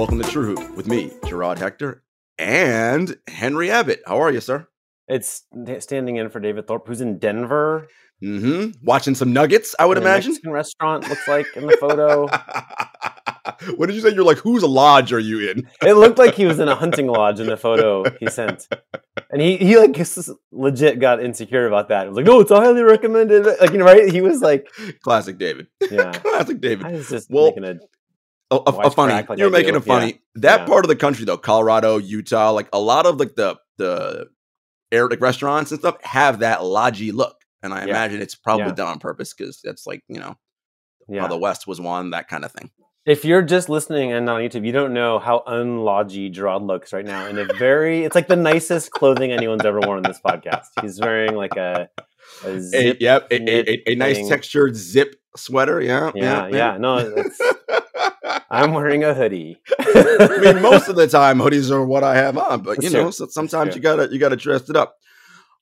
[0.00, 2.02] Welcome to True Hoop with me, Jarod Hector,
[2.38, 4.00] and Henry Abbott.
[4.06, 4.66] How are you, sir?
[5.08, 5.44] It's
[5.80, 7.86] standing in for David Thorpe, who's in Denver.
[8.24, 8.82] Mm-hmm.
[8.82, 10.30] Watching some nuggets, I would in imagine.
[10.30, 12.28] Mexican restaurant looks like in the photo.
[13.76, 14.14] what did you say?
[14.14, 15.68] You're like, whose lodge are you in?
[15.86, 18.68] it looked like he was in a hunting lodge in the photo he sent,
[19.30, 19.94] and he he like
[20.50, 22.04] legit got insecure about that.
[22.04, 24.10] He was like, "No, it's highly recommended." Like you know, right?
[24.10, 24.66] He was like,
[25.02, 25.66] Classic David.
[25.90, 26.86] "Yeah." Classic David.
[26.86, 27.74] I was just Well, making a
[28.50, 29.12] A, a, a funny.
[29.12, 29.78] like You're I making do.
[29.78, 30.20] a funny.
[30.36, 30.66] That Yeah.
[30.66, 34.26] part of the country though, Colorado, Utah, like a lot of like the the
[34.92, 37.90] air like restaurants and stuff have that lodgy look, and I Yeah.
[37.90, 38.72] imagine it's probably Yeah.
[38.74, 40.36] done on purpose because that's like you know
[41.08, 41.20] yeah.
[41.22, 42.70] how the West was won, that kind of thing.
[43.06, 47.04] If you're just listening and on YouTube, you don't know how unlodgy Jarod looks right
[47.04, 47.26] now.
[47.26, 50.66] In a very, it's like the nicest clothing anyone's ever worn in this podcast.
[50.82, 51.88] He's wearing like a,
[52.44, 52.98] a zip.
[53.00, 55.80] yep, a, a, a, a nice textured zip sweater.
[55.80, 56.76] Yeah, Yeah, yeah.
[56.78, 57.40] No, it's,
[58.50, 59.58] I'm wearing a hoodie.
[59.78, 62.92] I mean, most of the time hoodies are what I have on, but you That's
[62.94, 63.28] know, true.
[63.30, 64.96] sometimes you gotta you gotta dress it up.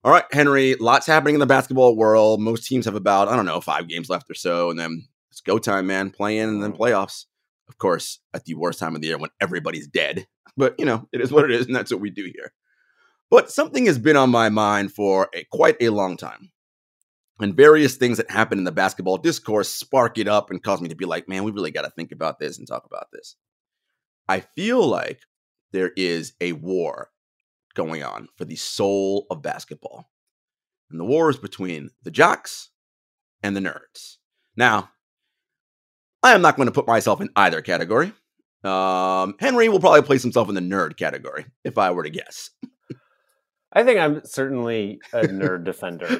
[0.05, 0.75] All right, Henry.
[0.77, 2.41] Lots happening in the basketball world.
[2.41, 5.41] Most teams have about I don't know five games left or so, and then it's
[5.41, 6.11] go time, man.
[6.11, 6.79] Play in and then Mhm.
[6.79, 7.27] playoffs.
[7.69, 10.27] Of course, at the worst time of the year when everybody's dead.
[10.57, 12.53] But you know, it is what it is, and that's what we do here.
[13.31, 16.51] But something has been on my mind for a, quite a long time.
[17.41, 20.89] And various things that happen in the basketball discourse spark it up and cause me
[20.89, 23.37] to be like, man, we really got to think about this and talk about this.
[24.29, 25.21] I feel like
[25.73, 27.11] there is a war
[27.75, 30.11] going on for the soul of basketball.
[30.91, 32.71] And the war is between the jocks
[33.43, 34.17] and the nerds.
[34.57, 34.91] Now,
[36.23, 38.13] I am not going to put myself in either category.
[38.65, 42.51] Um, Henry will probably place himself in the nerd category, if I were to guess.
[43.73, 46.07] I think I'm certainly a nerd defender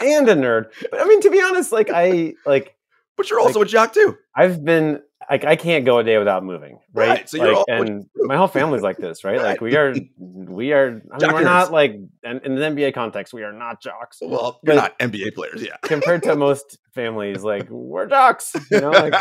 [0.00, 0.66] and a nerd.
[0.90, 2.74] But I mean, to be honest, like I like
[3.16, 4.16] but you're also a jock too.
[4.34, 5.00] I've been
[5.30, 7.08] like I can't go a day without moving, right?
[7.08, 9.40] Right, so you're like, all- and my whole family's like this, right?
[9.40, 11.02] Like we are, we are.
[11.10, 11.92] I mean, we're not like
[12.22, 15.62] in, in the NBA context, we are not jocks Well, you're But- not NBA players,
[15.62, 15.76] yeah.
[15.82, 17.42] compared to most families.
[17.42, 18.90] Like we're jocks, you know?
[18.90, 19.14] Like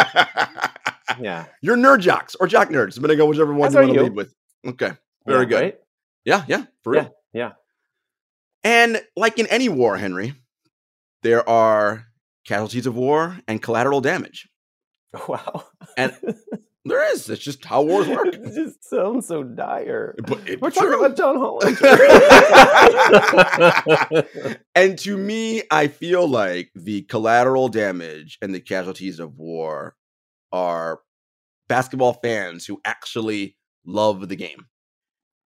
[1.19, 3.93] yeah, you're nerd jocks or jock nerds, I'm gonna go whichever one As you want
[3.93, 4.33] to lead with.
[4.67, 4.91] Okay,
[5.25, 5.61] very Yeah, good.
[5.61, 5.79] Right?
[6.25, 7.15] Yeah, yeah, for real.
[7.33, 7.51] Yeah, yeah.
[8.63, 10.33] And like in any war, Henry,
[11.23, 12.05] there are
[12.47, 14.47] casualties of war and collateral damage.
[15.29, 15.63] Wow.
[15.97, 16.13] And
[16.83, 17.29] there is.
[17.29, 18.27] It's just how wars work.
[18.33, 20.13] it just sounds so dire.
[20.27, 21.77] But it- We're talking about John Hollinger.
[24.75, 29.95] and to me, I feel like the collateral damage and the casualties of war
[30.51, 30.99] are
[31.69, 33.55] basketball fans who actually
[33.85, 34.65] love the game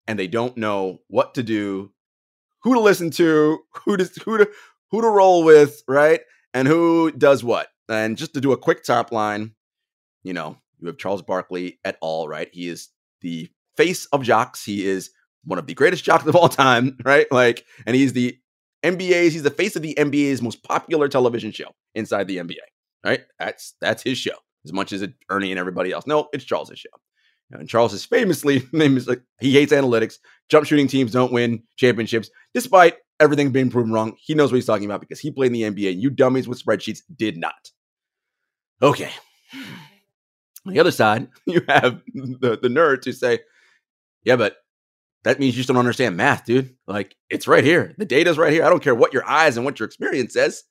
[0.07, 1.91] and they don't know what to do,
[2.63, 4.49] who to listen to, who to who to
[4.91, 6.21] who to roll with, right?
[6.53, 7.67] And who does what.
[7.89, 9.55] And just to do a quick top line,
[10.23, 12.49] you know, you have Charles Barkley at all, right?
[12.53, 12.89] He is
[13.21, 14.63] the face of jocks.
[14.63, 15.09] He is
[15.45, 17.29] one of the greatest jocks of all time, right?
[17.31, 18.37] Like, and he's the
[18.83, 22.57] NBA's, he's the face of the NBA's most popular television show inside the NBA,
[23.05, 23.21] right?
[23.39, 26.05] That's that's his show, as much as Ernie and everybody else.
[26.05, 26.89] No, it's Charles's show.
[27.59, 30.17] And Charles is famously name is like he hates analytics.
[30.49, 34.15] Jump shooting teams don't win championships, despite everything being proven wrong.
[34.19, 35.99] He knows what he's talking about because he played in the NBA.
[35.99, 37.71] You dummies with spreadsheets did not.
[38.81, 39.11] Okay.
[40.65, 43.39] On the other side, you have the, the nerds who say,
[44.23, 44.57] yeah, but
[45.23, 46.75] that means you just don't understand math, dude.
[46.87, 47.93] Like, it's right here.
[47.97, 48.65] The data's right here.
[48.65, 50.63] I don't care what your eyes and what your experience says.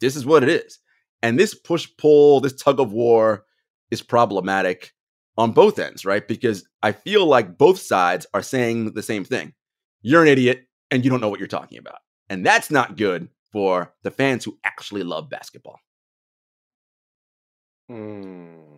[0.00, 0.78] This is what it is.
[1.22, 3.44] And this push pull, this tug of war
[3.90, 4.92] is problematic
[5.36, 6.26] on both ends, right?
[6.26, 9.52] Because I feel like both sides are saying the same thing.
[10.02, 11.98] You're an idiot and you don't know what you're talking about.
[12.28, 15.80] And that's not good for the fans who actually love basketball.
[17.88, 18.76] Hmm.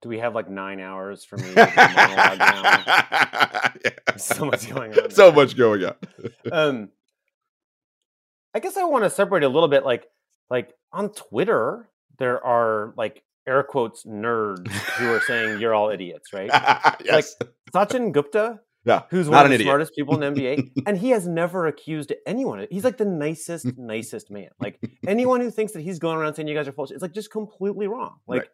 [0.00, 3.72] Do we have like nine hours for me to do a monologue now?
[4.06, 5.10] There's so much going on.
[5.10, 5.94] so much going on.
[6.52, 6.88] um
[8.54, 10.06] i guess i want to separate a little bit like
[10.50, 11.88] like on twitter
[12.18, 14.68] there are like air quotes nerds
[14.98, 16.50] who are saying you're all idiots right
[17.04, 17.34] yes.
[17.74, 19.02] sachin gupta yeah.
[19.10, 22.66] who's one of the smartest people in the nba and he has never accused anyone
[22.70, 26.48] he's like the nicest nicest man like anyone who thinks that he's going around saying
[26.48, 28.48] you guys are false it's like just completely wrong like Right.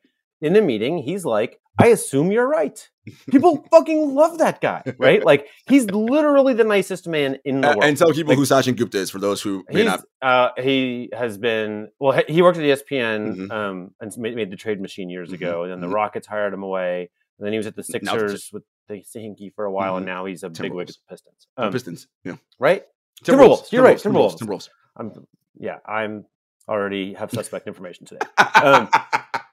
[0.46, 1.52] In a meeting he's like
[1.84, 2.78] i assume you're right
[3.30, 7.76] people fucking love that guy right like he's literally the nicest man in the A-
[7.76, 10.00] world and tell people Like- who Sachin Gupta is for those who may He's, not.
[10.22, 12.12] uh, he has been well.
[12.18, 13.50] he- He worked at ESPN Mhm.
[13.58, 15.94] um, and made, made the trade machine years Mhm, ago, and then the mhm.
[16.00, 17.10] Rockets hired him away.
[17.38, 19.96] And then he was at the Now it's Sixers with the Hinkie for a while,
[19.96, 21.46] and now he's a big wig at the Pistons.
[21.56, 22.06] Um, Pistons.
[22.24, 22.36] Yeah.
[22.58, 22.84] right?
[23.24, 24.36] Timberwolves, you're right, Timberwolves.
[24.38, 24.68] Timberwolves.
[24.68, 24.68] Timberwolves.
[24.96, 25.26] I'm
[25.58, 25.78] yeah.
[25.86, 26.26] I'm
[26.68, 28.24] already have suspect information today.
[28.62, 28.88] Um,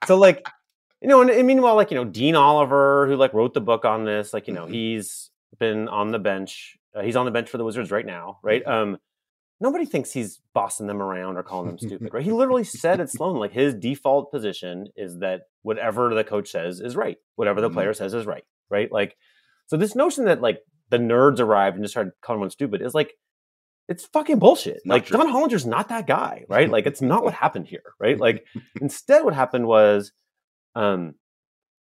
[0.05, 0.45] So like,
[1.01, 3.85] you know, and, and meanwhile, like you know, Dean Oliver, who like wrote the book
[3.85, 4.71] on this, like you know, Mhm.
[4.73, 6.77] he's been on the bench.
[6.95, 8.65] Uh, he's on the bench for the Wizards right now, right?
[8.67, 8.97] Um,
[9.59, 12.23] nobody thinks he's bossing them around or calling them stupid, right?
[12.23, 16.79] He literally said at Sloan, like his default position is that whatever the coach says
[16.81, 17.73] is right, whatever the Mhm.
[17.73, 18.91] player says is right, right?
[18.91, 19.15] Like,
[19.67, 20.59] so this notion that like
[20.89, 23.13] the nerds arrived and just started calling everyone stupid is like,
[23.87, 24.81] it's fucking bullshit.
[24.85, 25.17] Not like true.
[25.17, 26.69] John Hollinger's not that guy, right?
[26.69, 28.19] Like it's not what happened here, right?
[28.19, 28.45] Like
[28.81, 30.11] instead, what happened was,
[30.75, 31.15] um,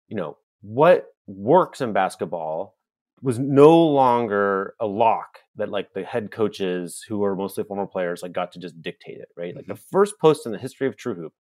[0.09, 2.77] you know, what works in basketball
[3.23, 8.23] was no longer a lock that like the head coaches who are mostly former players
[8.23, 9.57] like got to just dictate it, right?
[9.57, 11.33] Like the first post in the history of True Hoop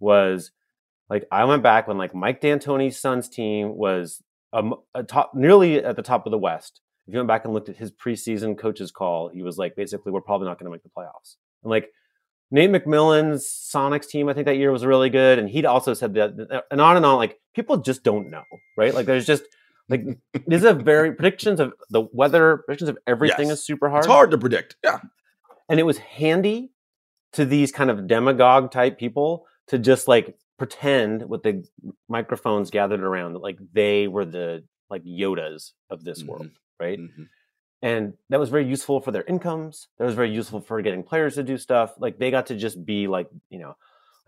[0.00, 0.50] was
[1.08, 5.82] like I went back when like Mike D'Antoni's son's team was um, a top nearly
[5.82, 6.80] at the top of the West.
[7.06, 10.12] If you went back and looked at his preseason coach's call, he was like basically
[10.12, 11.36] we're probably not going to make the playoffs.
[11.62, 11.90] And like
[12.52, 16.14] Nate McMillan's Sonics team, I think that year was really good, and he'd also said
[16.14, 17.16] that, and on and on.
[17.16, 18.44] Like people just don't know,
[18.76, 18.94] right?
[18.94, 19.42] Like there's just
[19.88, 20.04] like
[20.46, 23.58] these are very predictions of the weather, predictions of everything Yes.
[23.58, 24.04] is super hard.
[24.04, 24.76] It's hard to predict.
[24.84, 25.00] Yeah.
[25.68, 26.70] and it was handy
[27.32, 31.64] to these kind of demagogue type people to just like pretend with the
[32.08, 36.26] microphones gathered around that like they were the like Yodas of this Mhm.
[36.26, 36.98] world, right?
[36.98, 37.28] Mhm.
[37.82, 41.34] And that was very useful for their incomes that was very useful for getting players
[41.34, 43.76] to do stuff like they got to just be like you know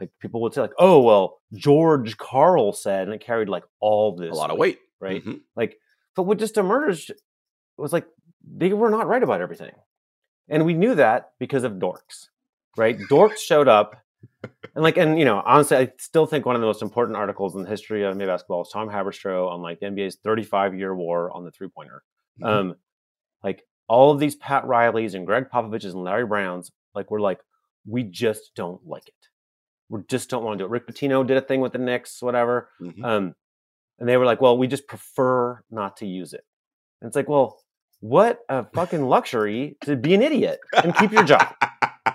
[0.01, 4.17] like people would say like oh well george karl said and it carried like all
[4.17, 4.79] this A lot of weight.
[4.99, 5.41] right Mhm.
[5.55, 5.79] like
[6.17, 7.13] but what just emerged
[7.77, 8.07] was like
[8.57, 9.73] they were not right about everything
[10.49, 12.29] and we knew that because of dorks
[12.77, 13.95] right dorks showed up
[14.75, 17.55] and like and you know honestly i still think one of the most important articles
[17.55, 20.93] in the history of NBA basketball is tom haberstroh on like the nba's 35 year
[20.95, 22.03] war on the three pointer
[22.41, 22.47] Mhm.
[22.49, 22.75] um
[23.45, 27.39] like all of these pat rileys and gregg popovich's and larry browns like we're like
[27.87, 29.15] we just don't like it
[29.91, 32.21] we just don't want to do it rick pitino did a thing with the knicks
[32.23, 33.05] whatever Mhm.
[33.05, 33.35] um,
[34.01, 36.45] and they were like, well, we just prefer not to use it.
[37.01, 37.61] And it's like, well,
[38.01, 41.55] what a fucking luxury to be an idiot and keep your job.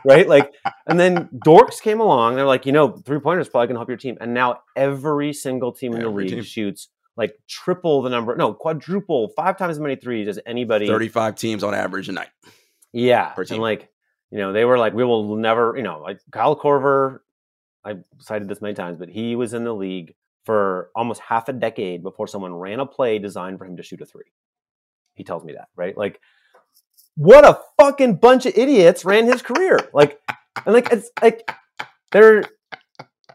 [0.03, 0.27] right?
[0.27, 0.51] Like,
[0.87, 2.35] and then dorks came along.
[2.35, 4.17] They're like, you know, three pointers probably gonna help your team.
[4.19, 6.43] And now every single team in the league team.
[6.43, 10.87] shoots like triple the number, no, quadruple, five times as many threes as anybody.
[10.87, 12.29] 35 teams on average a night.
[12.93, 13.33] Yeah.
[13.37, 13.89] And like,
[14.31, 17.19] you know, they were like, we will never, you know, like Kyle Korver,
[17.83, 21.53] I've cited this many times, but he was in the league for almost half a
[21.53, 24.31] decade before someone ran a play designed for him to shoot a three.
[25.13, 25.97] He tells me that, right?
[25.97, 26.21] Like,
[27.15, 29.77] what a fucking bunch of idiots ran his career.
[29.93, 30.21] Like,
[30.65, 31.51] and like, it's like,
[32.13, 32.45] they're,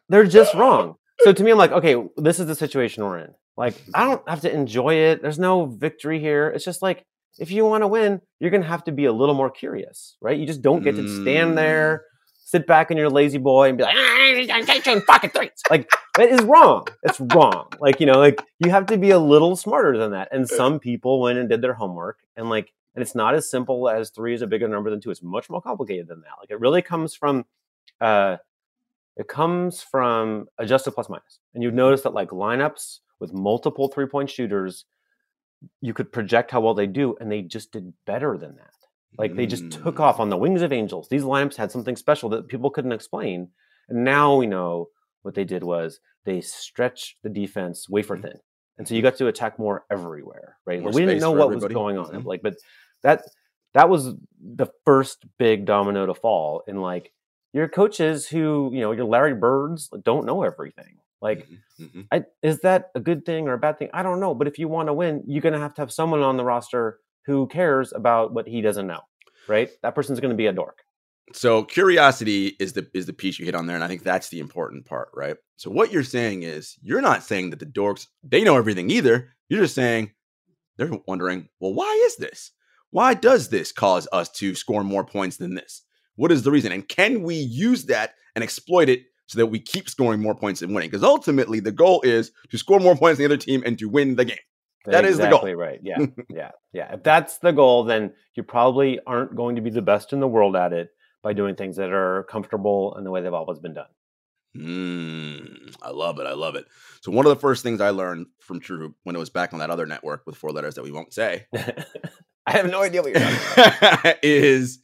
[0.08, 0.96] they're just wrong.
[1.19, 3.34] So to me, I'm like, okay, this is the situation we're in.
[3.56, 5.22] Like, I don't have to enjoy it.
[5.22, 6.48] There's no victory here.
[6.48, 7.04] It's just like,
[7.38, 10.16] if you want to win, you're going to have to be a little more curious,
[10.20, 10.38] right?
[10.38, 12.04] You just don't get to stand there,
[12.44, 15.50] sit back in your lazy boy and be like, "Ah, I'm shooting fucking threes.
[15.70, 16.86] Like, that is wrong.
[17.02, 17.68] It's wrong.
[17.80, 20.28] Like, you know, like you have to be a little smarter than that.
[20.30, 23.88] And some people went and did their homework and like, and it's not as simple
[23.88, 25.10] as three is a bigger number than two.
[25.10, 26.30] It's much more complicated than that.
[26.40, 27.44] Like, it really comes from,
[28.00, 28.36] uh,
[29.16, 31.40] it comes from adjusted plus minus.
[31.54, 34.85] And you've noticed that like lineups with multiple three point shooters,
[35.81, 38.71] you could project how well they do, and they just did better than that.
[39.16, 40.00] Like they just took Mm.
[40.00, 41.09] off on the wings of angels.
[41.09, 43.49] These lineups had something special that people couldn't explain.
[43.88, 44.88] And now we know
[45.23, 48.38] what they did was they stretched the defense wafer thin.
[48.76, 50.83] And so you got to attack more everywhere, right?
[50.83, 51.66] More we didn't know what everybody.
[51.66, 52.11] was going on.
[52.12, 52.25] Mhm.
[52.25, 52.57] Like, but
[53.02, 53.23] that
[53.75, 57.12] that was the first big domino to fall in like
[57.52, 60.99] your coaches who, you know, your Larry Birds don't know everything.
[61.21, 61.59] Like, Mhm.
[61.90, 62.06] Mhm.
[62.12, 63.88] I, is that a good thing or a bad thing?
[63.94, 64.35] I don't know.
[64.35, 66.44] But if you want to win, you're going to have to have someone on the
[66.44, 69.00] roster who cares about what he doesn't know,
[69.49, 69.71] right?
[69.83, 70.80] That person's going to be a dork.
[71.33, 74.28] So curiosity is the is the piece you hit on there, and I think that's
[74.28, 75.37] the important part, right?
[75.56, 79.35] So what you're saying is you're not saying that the dorks they know everything either.
[79.49, 80.12] You're just saying
[80.76, 82.52] they're wondering, well, why is this?
[82.90, 85.83] Why does this cause us to score more points than this?
[86.16, 86.73] What is the reason?
[86.73, 90.62] And can we use that and exploit it so that we keep scoring more points
[90.62, 90.90] and winning?
[90.90, 93.88] Because ultimately the goal is to score more points than the other team and to
[93.88, 94.38] win the game.
[94.87, 95.50] That is the goal.
[95.54, 95.81] right.
[95.83, 96.95] Yeah, yeah, yeah.
[96.95, 100.28] If that's the goal, then you probably aren't going to be the best in the
[100.28, 100.90] world at it
[101.23, 103.87] by doing things that are comfortable in the way they've always been done.
[104.57, 106.26] Mm, I love it.
[106.26, 106.66] I love it.
[107.00, 109.59] So one of the first things I learned from True when it was back on
[109.59, 111.47] that other network with four letters that we won't say
[112.47, 114.16] I have no idea what you're talking about.
[114.23, 114.81] is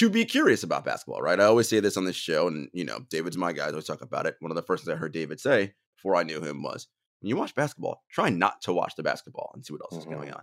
[0.00, 1.38] to be curious about basketball, right?
[1.40, 3.66] I always say this on this show, and you know, David's my guy.
[3.66, 4.36] I always talk about it.
[4.40, 6.88] One of the first things I heard David say before I knew him was,
[7.20, 10.06] "When you watch basketball, try not to watch the basketball and see what else is
[10.06, 10.14] Mhm.
[10.14, 10.42] going on."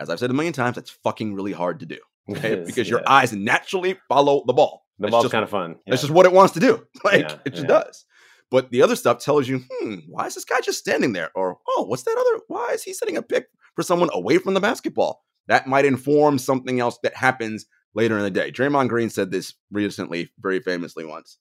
[0.00, 1.98] As I've said a million times, that's fucking really hard to do,
[2.30, 2.52] okay?
[2.58, 4.82] Is, because your eyes naturally follow the ball.
[4.98, 5.76] the It's ball's kind of fun.
[5.86, 6.86] That's just what it wants to do.
[7.04, 7.68] Like Yeah, it just yeah.
[7.80, 8.04] does.
[8.50, 11.30] But the other stuff tells you, hmm, why is this guy just standing there?
[11.34, 12.42] Or, oh, what's that other?
[12.48, 15.24] Why is he setting a pick for someone away from the basketball?
[15.48, 18.50] That might inform something else that happens later in the day.
[18.50, 21.38] Draymond Green said this recently, very famously once.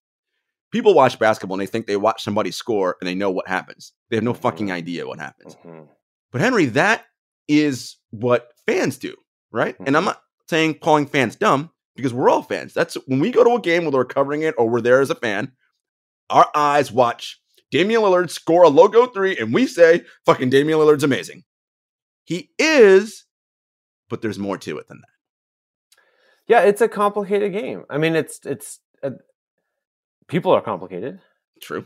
[0.71, 3.93] People watch basketball and they think they watch somebody score and they know what happens.
[4.09, 4.71] They have no fucking Mhm.
[4.73, 5.55] idea what happens.
[5.63, 5.87] Mhm.
[6.31, 7.05] But Henry, that
[7.47, 9.15] is what fans do,
[9.51, 9.75] right?
[9.85, 12.73] And I'm not saying calling fans dumb because we're all fans.
[12.73, 15.09] That's when we go to a game, whether we're covering it or we're there as
[15.11, 15.51] a fan,
[16.29, 21.03] our eyes watch Damian Lillard score a logo three, and we say, fucking Damian Lillard's
[21.03, 21.43] amazing.
[22.23, 23.25] He is,
[24.09, 25.07] but there's more to it than that.
[26.47, 27.85] Yeah, it's a complicated game.
[27.89, 29.11] I mean, it's it's uh,
[30.27, 31.19] people are complicated,
[31.61, 31.85] True.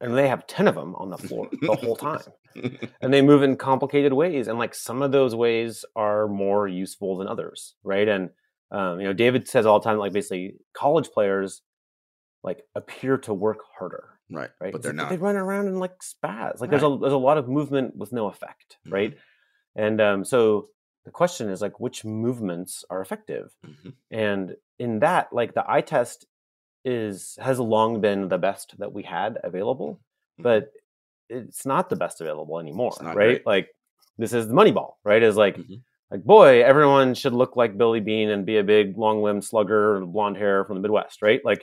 [0.00, 2.20] and they have ten of them on the floor the whole time,
[3.00, 4.46] and they move in complicated ways.
[4.46, 8.08] And like some of those ways are more useful than others, right?
[8.08, 8.30] And
[8.70, 11.62] um, you know, David says all the time, like basically, college players
[12.44, 14.50] like appear to work harder, right.
[14.60, 14.72] right?
[14.72, 15.10] But they're not.
[15.10, 16.60] They run around in like spaz.
[16.60, 19.14] Like there's a there's a lot of movement with no effect, right?
[19.74, 20.68] And um, so
[21.08, 23.46] the question is like, which movements are effective?
[23.66, 23.94] Mhm.
[24.10, 26.26] And in that, like the eye test
[26.84, 29.90] is has long been the best that we had available,
[30.38, 30.42] Mhm.
[30.48, 30.62] but
[31.30, 33.14] it's not the best available anymore, right?
[33.14, 33.46] great.
[33.46, 33.68] Like
[34.18, 35.22] this is the money ball, right?
[35.22, 35.80] Is like Mhm.
[36.10, 40.00] like boy, everyone should look like Billy Beane and be a big long limbed slugger,
[40.06, 41.40] blonde hair from the Midwest, right?
[41.44, 41.62] Like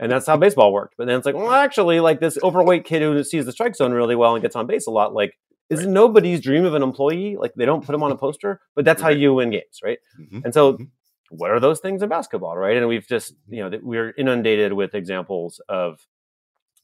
[0.00, 0.94] and that's how baseball worked.
[0.98, 3.92] But then it's like, well, actually, like this overweight kid who sees the strike zone
[3.92, 5.32] really well and gets on base a lot, like
[5.70, 5.88] is Right.
[5.88, 7.36] nobody's dream of an employee.
[7.36, 9.98] Like they don't put them on a poster, but that's how you win games, right?
[10.20, 10.44] Mhm.
[10.44, 10.88] And so, Mhm.
[11.30, 12.76] what are those things in basketball, right?
[12.76, 16.04] And we've just, you know, we're inundated with examples of.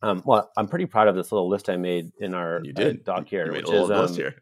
[0.02, 2.93] Um, well, I'm pretty proud of this little list I made in our You uh,
[3.02, 4.35] doc here, You which is um, here.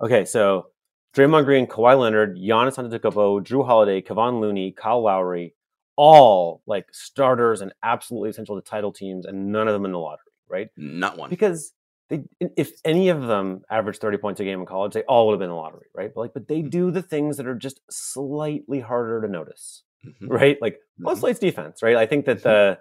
[0.00, 0.24] okay.
[0.24, 0.68] So,
[1.14, 5.54] Draymond Green, Kawhi Leonard, Giannis Antetokounmpo, Jrue Holiday, Kevon Looney, Kyle Lowry,
[5.96, 9.98] all like starters and absolutely essential to title teams, and none of them in the
[9.98, 10.68] lottery, right?
[10.76, 11.28] Not one.
[11.30, 11.72] because
[12.10, 15.32] they if any of them averaged 30 points a game in college they all would
[15.34, 16.12] have been in the lottery right?
[16.14, 20.28] But like but they do the things that are just slightly harder to notice Mhm.
[20.30, 20.58] right?
[20.60, 21.28] Like Mhm.
[21.30, 21.96] it's defense right?
[21.96, 22.78] I think that the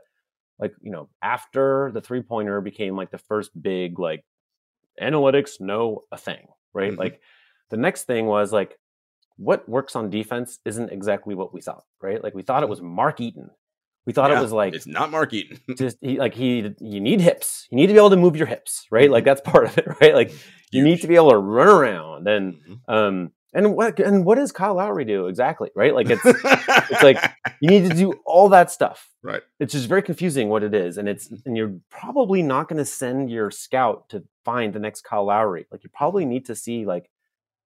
[0.59, 4.23] like you know after the three pointer became like the first big like
[5.01, 6.93] analytics know a thing right?
[6.93, 6.97] Mhm.
[6.97, 7.21] like
[7.69, 8.77] the next thing was like
[9.37, 12.23] what works on defense isn't exactly what we thought right?
[12.23, 13.49] Like we thought it was mark eaton
[14.05, 15.59] we thought Yeah, it was like it's not Mark Eaton.
[15.77, 17.67] just he, like he you need hips.
[17.71, 19.09] You need to be able to move your hips right?
[19.09, 20.13] Like that's part of it right?
[20.13, 20.31] Like
[20.71, 22.79] you need to be able to run around and Mhm.
[22.87, 25.93] um and what and what does Kyle Lowry do exactly right?
[25.93, 27.17] Like it's it's like
[27.61, 29.07] you need to do all that stuff.
[29.21, 29.41] Right.
[29.59, 32.85] it's just very confusing what it is and it's and you're probably not going to
[32.85, 35.65] send your scout to find the next Kyle Lowry.
[35.71, 37.09] Like you probably need to see like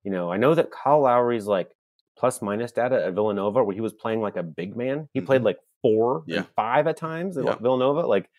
[0.03, 1.69] you know I know that Kyle Lowry's like
[2.17, 5.07] plus minus data at Villanova where he was playing like a big man.
[5.13, 6.37] He played like four Yeah.
[6.39, 7.55] and five at times at Yeah.
[7.55, 8.29] Villanova like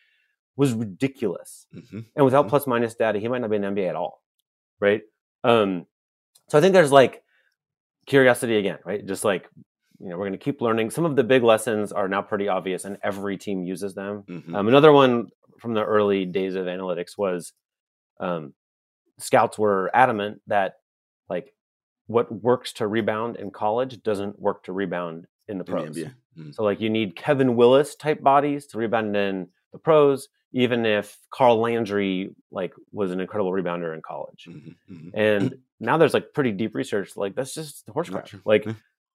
[0.56, 2.06] was ridiculous Mhm.
[2.16, 2.48] and without Mhm.
[2.50, 4.22] plus minus data, he might not be in the NBA at all,
[4.80, 5.02] right?
[5.44, 5.86] Um,
[6.48, 7.22] so I think there's like
[8.06, 9.04] curiosity again, right?
[9.04, 9.48] Just like
[10.00, 10.90] you know, we're going to keep learning.
[10.90, 14.22] Some of the big lessons are now pretty obvious, and every team uses them.
[14.28, 14.54] Mhm.
[14.54, 15.28] Um, another one
[15.58, 17.52] from the early days of analytics was
[18.20, 18.54] um,
[19.18, 20.74] scouts were adamant that
[21.28, 21.52] like
[22.06, 25.96] what works to rebound in college doesn't work to rebound in the In the pros.
[26.38, 26.54] Mhm.
[26.54, 31.18] So like you need Kevin Willis type bodies to rebound in the pros, even if
[31.30, 34.46] Carl Landry like was an incredible rebounder in college.
[34.48, 34.74] Mhm.
[34.90, 35.10] Mhm.
[35.14, 37.16] And now there's like pretty deep research.
[37.16, 38.28] Like that's just the horse crap.
[38.44, 38.66] Like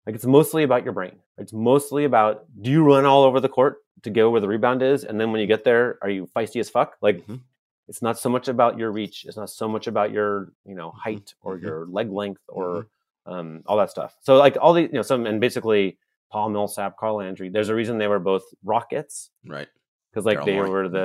[0.05, 1.19] like it's mostly about your brain.
[1.37, 4.81] It's mostly about do you run all over the court to go where the rebound
[4.81, 6.97] is, and then when you get there, are you feisty as fuck?
[7.01, 7.39] Like Mhm.
[7.87, 9.23] it's not so much about your reach.
[9.25, 11.61] It's not so much about your you know height or Mhm.
[11.61, 12.87] your leg length or
[13.25, 14.17] um, all that stuff.
[14.19, 15.97] So like all the you know some and basically
[16.33, 17.49] Paul Millsap, Carl Landry.
[17.49, 19.67] There's a reason they were both Rockets Right.
[20.11, 20.97] because like they were the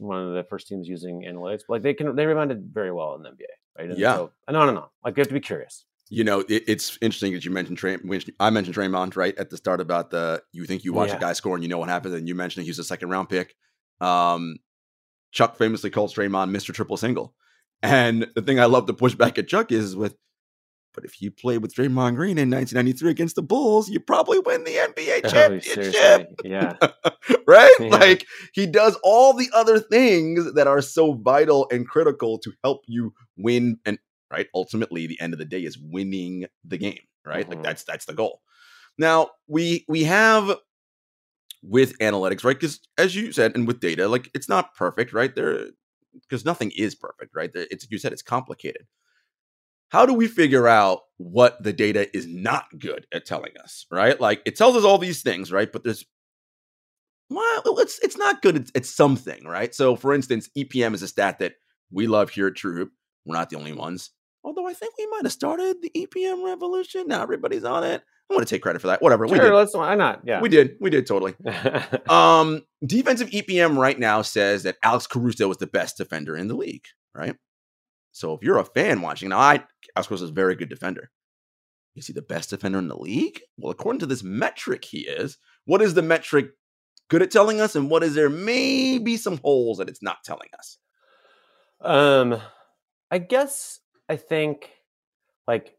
[0.00, 0.06] Mm-hmm.
[0.06, 1.62] one of the first teams using analytics.
[1.66, 3.90] But, like they can they rebounded very well in the NBA, right?
[3.90, 4.14] And Yeah.
[4.14, 4.90] So, no, no, no.
[5.04, 5.84] Like you have to be curious.
[6.10, 7.98] You know, it, it's interesting that you mentioned Trey,
[8.40, 11.16] I mentioned Draymond right at the start about the you think you watch Yeah.
[11.16, 13.10] a guy score and you know what happens, and you mentioned he was a second
[13.10, 13.54] round pick.
[14.00, 14.56] Um,
[15.32, 16.72] Chuck famously calls Draymond Mr.
[16.72, 17.34] Triple Single,
[17.82, 20.16] and the thing I love to push back at Chuck is with,
[20.98, 24.64] but if you played with Draymond Green in 1993 against the Bulls, you probably win
[24.64, 25.74] the NBA Oh, championship.
[25.92, 26.26] seriously.
[26.42, 26.76] Yeah.
[27.46, 27.70] right?
[27.78, 27.86] Yeah.
[27.90, 32.80] Like he does all the other things that are so vital and critical to help
[32.88, 33.78] you win.
[33.86, 36.98] And right, ultimately, the end of the day is winning the game.
[37.24, 37.62] Right, like Mhm.
[37.62, 38.40] that's that's the goal.
[38.98, 40.56] Now we we have
[41.62, 42.58] with analytics, right?
[42.58, 45.32] Because as you said, and with data, like it's not perfect, right?
[45.32, 45.66] There,
[46.28, 47.50] because nothing is perfect, right?
[47.54, 48.86] It's you said it's complicated.
[49.90, 54.20] How do we figure out what the data is not good at telling us, right?
[54.20, 55.70] Like it tells us all these things, right?
[55.70, 56.04] But there's
[57.30, 58.56] well, it's it's not good.
[58.56, 59.74] It's, it's something, right?
[59.74, 61.54] So, for instance, EPM is a stat that
[61.90, 62.90] we love here at Troop.
[63.26, 64.10] We're not the only ones.
[64.44, 67.04] Although I think we might have started the EPM revolution.
[67.08, 68.02] Now everybody's on it.
[68.30, 69.00] I want to take credit for that.
[69.02, 69.26] Whatever.
[69.26, 69.54] we Sure, did.
[69.54, 70.20] let's why not?
[70.24, 70.40] Yeah.
[70.40, 70.76] We did.
[70.80, 71.34] We did totally.
[72.08, 76.54] Um, defensive EPM right now says that Alex Caruso was the best defender in the
[76.54, 77.36] league, right?
[78.12, 79.64] So if you're a fan watching, now I
[79.96, 81.10] Alex is a very good defender.
[81.96, 83.40] Is he the best defender in the league?
[83.56, 85.38] Well, according to this metric, he is.
[85.64, 86.50] What is the metric
[87.08, 90.48] good at telling us, and what is there maybe some holes that it's not telling
[90.58, 90.78] us?
[91.80, 92.40] Um,
[93.10, 94.70] I guess I think
[95.46, 95.76] like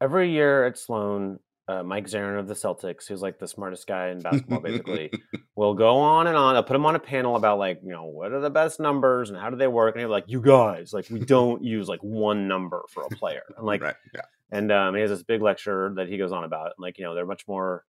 [0.00, 4.08] every year at Sloan, uh, Mike Zarren of the Celtics, who's like the smartest guy
[4.08, 5.10] in basketball, basically,
[5.56, 6.56] will go on and on.
[6.56, 9.30] I'll put him on a panel about like you know what are the best numbers
[9.30, 11.88] and how do they work, and he'll be like, "You guys, like we don't use
[11.88, 14.20] like one number for a player." And like, right, yeah.
[14.50, 17.04] and um, he has this big lecture that he goes on about, and like you
[17.04, 17.84] know they're much more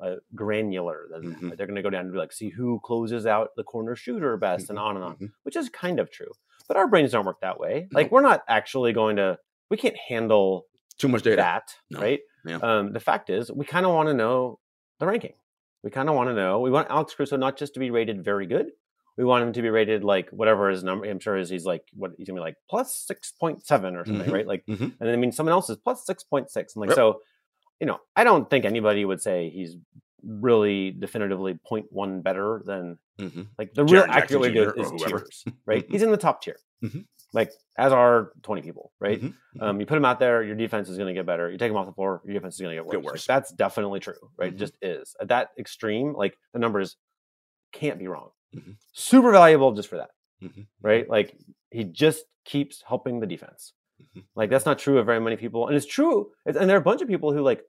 [0.00, 1.06] uh, granular.
[1.10, 1.48] Than, Mhm.
[1.48, 3.96] like, they're going to go down and be like, see who closes out the corner
[3.96, 5.32] shooter best, and Mhm, on and on, mhm.
[5.42, 6.30] which is kind of true.
[6.68, 7.88] But our brains don't work that way.
[7.92, 9.38] Like we're not actually going to.
[9.70, 10.66] We can't handle
[10.98, 11.36] Too much data.
[11.36, 12.00] that, No.
[12.00, 12.20] right?
[12.46, 12.56] Yeah.
[12.58, 14.58] Um, the fact is, we kind of want to know
[15.00, 15.34] the ranking.
[15.82, 16.60] We kind of want to know.
[16.60, 18.70] We want Alex Caruso not just to be rated very good.
[19.16, 21.06] We want him to be rated like whatever his number.
[21.06, 24.04] I'm sure is he's like what he's gonna be like plus six point seven or
[24.04, 24.32] something, Mhm.
[24.32, 24.46] right?
[24.46, 24.80] Like, Mhm.
[24.80, 26.74] and then I mean someone else is plus six point six.
[26.76, 26.96] I'm like, Yep.
[26.96, 27.20] so
[27.80, 29.76] you know, I don't think anybody would say he's
[30.24, 33.48] really definitively 0.1 better than Mhm.
[33.58, 35.84] like the real Jackson accurate way to do it is tiers, right?
[35.88, 37.06] He's in the top tier, Mhm.
[37.36, 39.20] Like as are 20 people, right?
[39.20, 39.34] Mhm.
[39.60, 41.50] Um, you put them out there, your defense is going to get better.
[41.50, 42.94] You take them off the floor, your defense is going to get worse.
[42.94, 44.50] Get Like, that's definitely true, right?
[44.50, 44.54] Mhm.
[44.54, 46.14] It just is at that extreme.
[46.14, 46.96] Like the numbers
[47.72, 48.30] can't be wrong.
[48.54, 48.76] Mhm.
[48.92, 50.10] Super valuable just for that,
[50.42, 50.66] Mhm.
[50.80, 51.08] right?
[51.08, 51.36] Like
[51.70, 53.74] he just keeps helping the defense.
[54.34, 56.32] Like that's not true of very many people, and it's true.
[56.46, 57.62] it's- And there are a bunch of people who like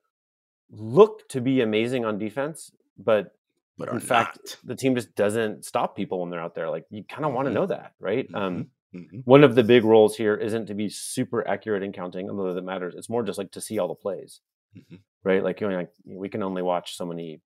[0.70, 3.34] look to be amazing on defense, but
[3.78, 4.58] But in fact, not.
[4.64, 6.70] the team just doesn't stop people when they're out there.
[6.70, 8.28] Like you kind of want to know that, right?
[8.34, 9.22] Um, Mhm.
[9.26, 12.62] one of the big roles here isn't to be super accurate in counting, although that
[12.64, 12.96] matters.
[12.96, 14.42] It's more just like to see all the plays,
[14.76, 15.00] Mhm.
[15.24, 15.44] right?
[15.44, 17.42] Like you know, like we can only watch so many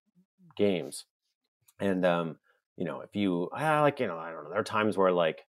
[0.56, 1.04] games,
[1.80, 2.38] and um,
[2.76, 4.50] you know, if you I like you know, I don't know.
[4.50, 5.44] There are times where like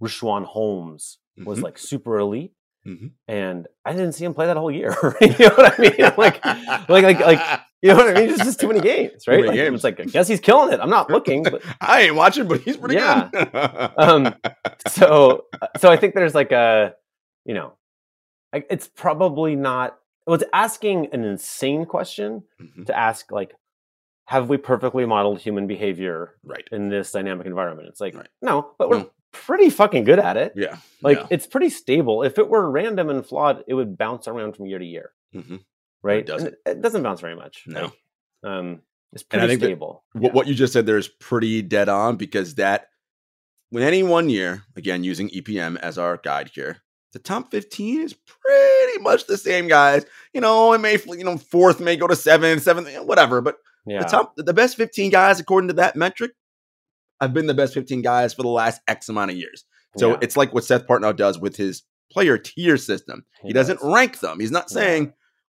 [0.00, 1.62] Richaun Holmes was Mhm.
[1.62, 2.52] like super elite,
[2.86, 3.12] Mhm.
[3.28, 4.90] and I didn't see him play that whole year.
[5.20, 6.12] you know what I mean?
[6.16, 6.44] like,
[6.88, 8.30] like, like, like, you know what I mean?
[8.30, 9.36] It's just too many games, right?
[9.36, 9.74] many Like, games.
[9.76, 10.80] It's like I guess he's killing it.
[10.80, 13.28] I'm not looking, but I ain't watching, but he's pretty Yeah.
[13.32, 13.48] good.
[13.98, 14.34] um
[14.88, 15.46] so
[15.78, 16.94] so i think there's like a
[17.44, 17.74] you know
[18.52, 22.86] it's probably not well it's asking an insane question Mhm.
[22.86, 23.54] to ask like
[24.26, 26.66] have we perfectly modeled human behavior Right.
[26.72, 28.28] in this dynamic environment it's like Right.
[28.40, 29.10] no but we're No.
[29.32, 30.76] pretty fucking good at it Yeah.
[31.02, 31.26] like yeah.
[31.30, 34.78] it's pretty stable if it were random and flawed it would bounce around from year
[34.78, 35.60] to year Mhm.
[36.02, 36.48] Right And doesn't.
[36.48, 37.92] it, it doesn't bounce very much No.
[38.42, 38.80] Like, um
[39.12, 42.88] it's pretty stable what, what you just said there is pretty dead on because that
[43.70, 46.78] when any one year, again using EPM as our guide here,
[47.12, 50.04] the top 15 is pretty much the same guys.
[50.34, 54.00] You know, it may you know fourth may go to seventh, seventh, whatever, but yeah
[54.02, 56.32] the top the best 15 guys according to that metric
[57.20, 59.64] I've been the best 15 guys for the last X amount of years.
[59.96, 60.16] So Yeah.
[60.22, 63.24] it's like what Seth Partnow does with his player tier system.
[63.42, 63.92] He, He doesn't does.
[63.94, 64.40] rank them.
[64.40, 64.74] He's not Yeah.
[64.74, 65.12] saying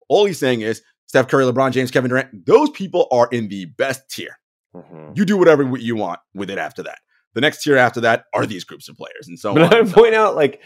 [0.08, 3.66] all he's saying is Steph Curry, LeBron James, Kevin Durant, those people are in the
[3.66, 4.38] best tier.
[4.76, 5.18] Mhm.
[5.18, 7.00] You do whatever you want with it after that.
[7.34, 9.74] The next tier after that are these groups of players and so but.
[9.74, 10.62] I point out, like,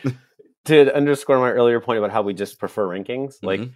[0.66, 3.36] to underscore my earlier point about how we just prefer rankings.
[3.44, 3.72] Like, Mhm.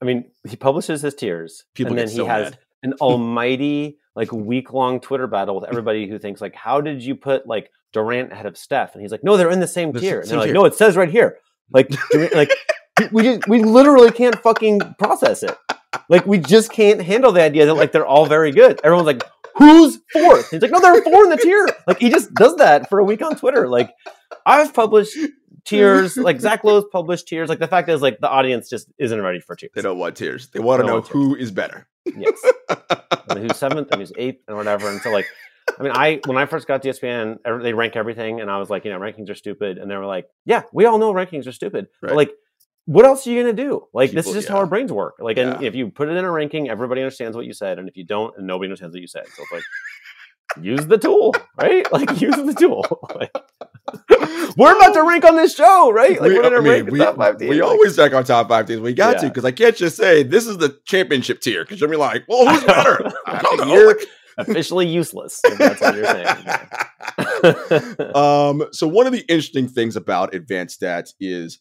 [0.00, 2.58] I mean, he publishes his tiers, People and then get he so has mad.
[2.84, 7.14] an almighty, like, week long Twitter battle with everybody who thinks, like, how did you
[7.16, 8.94] put like Durant ahead of Steph?
[8.94, 10.20] And he's like, no, they're in the same The tier.
[10.20, 10.54] And they're like, tier.
[10.54, 11.38] no, it says right here.
[11.72, 12.50] Like, Durant, like
[13.12, 15.56] we just we literally can't fucking process it.
[16.08, 18.80] Like, we just can't handle the idea that like they're all very good.
[18.84, 19.22] Everyone's like,
[19.56, 20.50] who's fourth?
[20.50, 21.66] He's like, no, there are four in the tier.
[21.86, 23.68] Like, he just does that for a week on Twitter.
[23.68, 23.90] Like,
[24.44, 25.16] I've published
[25.64, 26.16] tiers.
[26.16, 27.48] Like Zach Lowe's published tiers.
[27.48, 29.72] Like the fact is, like the audience just isn't ready for tiers.
[29.74, 30.48] They don't want tiers.
[30.48, 31.86] They want to know who is better.
[32.06, 32.40] Yes,
[33.28, 34.88] and who's seventh and who's eighth and whatever.
[34.88, 35.26] And so, like,
[35.78, 38.70] I mean, I when I first got to ESPN, they rank everything, and I was
[38.70, 41.46] like, you know, rankings are stupid, and they were like, yeah, we all know rankings
[41.46, 42.30] are stupid, but like.
[42.88, 43.86] What else are you gonna do?
[43.92, 45.16] Like this is People- just how our brains work.
[45.20, 47.86] Like, and if you put it in a ranking, everybody understands what you said, and
[47.86, 49.26] if you don't, and nobody understands what you said.
[49.36, 49.62] So it's like,
[50.64, 51.86] use the tool, right?
[51.98, 52.86] Like, use the tool.
[53.14, 53.30] Like,
[54.56, 56.18] we're about to rank on this show, right?
[56.18, 57.50] Like, we, we're gonna mean, rank we, top five teams.
[57.50, 58.80] we Like, always check our top five teams.
[58.80, 61.90] We got to because I can't just say this is the championship tier because you'll
[61.90, 63.12] be like, well, who's better?
[63.26, 63.66] I don't know.
[63.74, 63.98] You're
[64.38, 65.42] officially useless.
[65.44, 66.26] If that's what you're saying.
[68.14, 71.58] um, so one of the interesting things about advanced stats is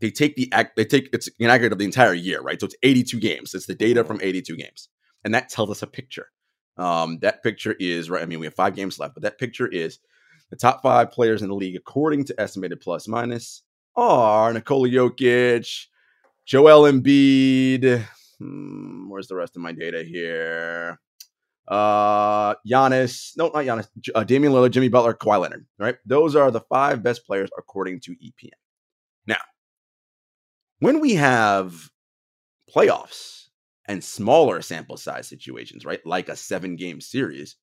[0.00, 2.60] they take the act they take it's an aggregate of the entire year, right?
[2.60, 3.54] So it's 82 games.
[3.54, 4.88] It's the data from 82 games.
[5.24, 6.28] and that tells us a picture.
[6.76, 8.22] Um, that picture is right.
[8.22, 9.98] I mean, we have five games left, but that picture is
[10.50, 13.62] the top five players in the league according to estimated plus minus
[13.96, 15.86] are Nikola Jokic,
[16.46, 18.04] Joel Embiid.
[18.38, 21.00] Hmm, where's the rest of my data here?
[21.66, 23.36] Uh, Giannis.
[23.36, 23.88] No, not Giannis.
[24.14, 25.66] Uh, Damian Lillard, Jimmy Butler, Kawhi Leonard.
[25.78, 25.96] Right.
[26.06, 28.50] Those are the five best players according to EPM.
[29.26, 29.36] Now,
[30.80, 31.90] when we have
[32.74, 33.46] playoffs
[33.86, 37.56] and smaller sample size situations, right, like a seven game series,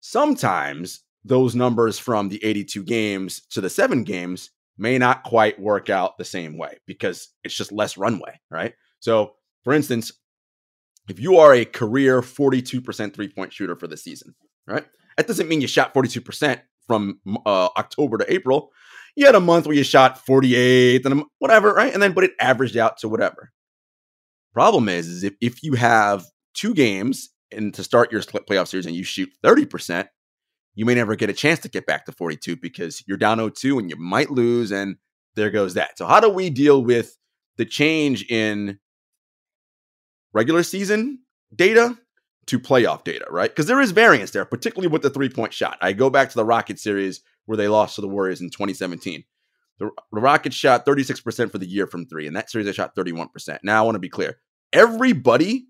[0.00, 5.90] sometimes those numbers from the 82 games to the seven games may not quite work
[5.90, 8.74] out the same way because it's just less runway, right?
[9.00, 10.12] So, for instance,
[11.08, 14.34] if you are a career 42% three point shooter for the season,
[14.66, 14.86] right?
[15.16, 18.70] That doesn't mean you shot 42% from uh, October to April.
[19.18, 21.92] You had a month where you shot 48 and whatever, right?
[21.92, 23.50] And then, but it averaged out to whatever.
[24.54, 28.86] Problem is, is if, if you have two games and to start your playoff series
[28.86, 30.06] and you shoot 30%,
[30.76, 33.80] you may never get a chance to get back to 42 because you're down 0-2
[33.80, 34.94] and you might lose and
[35.34, 35.98] there goes that.
[35.98, 37.18] So how do we deal with
[37.56, 38.78] the change in
[40.32, 41.18] regular season
[41.52, 41.98] data
[42.46, 43.50] to playoff data, right?
[43.50, 45.76] Because there is variance there, particularly with the three-point shot.
[45.80, 49.24] I go back to the Rocket series where they lost to the Warriors in 2017.
[49.78, 52.94] The, the Rockets shot 36% for the year from three, and that series they shot
[52.94, 53.58] 31%.
[53.62, 54.36] Now I want to be clear.
[54.70, 55.68] Everybody,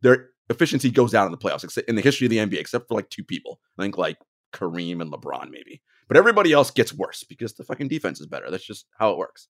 [0.00, 2.94] their efficiency goes down in the playoffs in the history of the NBA, except for
[2.94, 3.58] like two people.
[3.76, 4.16] I think like
[4.54, 5.82] Kareem and LeBron, maybe.
[6.06, 8.48] But everybody else gets worse because the fucking defense is better.
[8.48, 9.48] That's just how it works.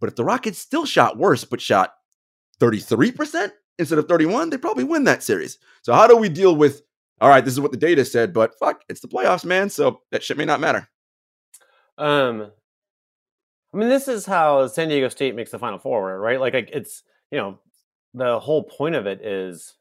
[0.00, 1.92] But if the Rockets still shot worse, but shot
[2.58, 5.58] 33% instead of 31, they probably win that series.
[5.82, 6.80] So how do we deal with,
[7.20, 9.68] all right, this is what the data said, but fuck, it's the playoffs, man.
[9.68, 10.88] So that shit may not matter.
[11.98, 12.50] Um,
[13.72, 16.40] I mean, this is how San Diego State makes the Final Four, right?
[16.40, 17.58] Like, it's, you know,
[18.14, 19.74] the whole point of it is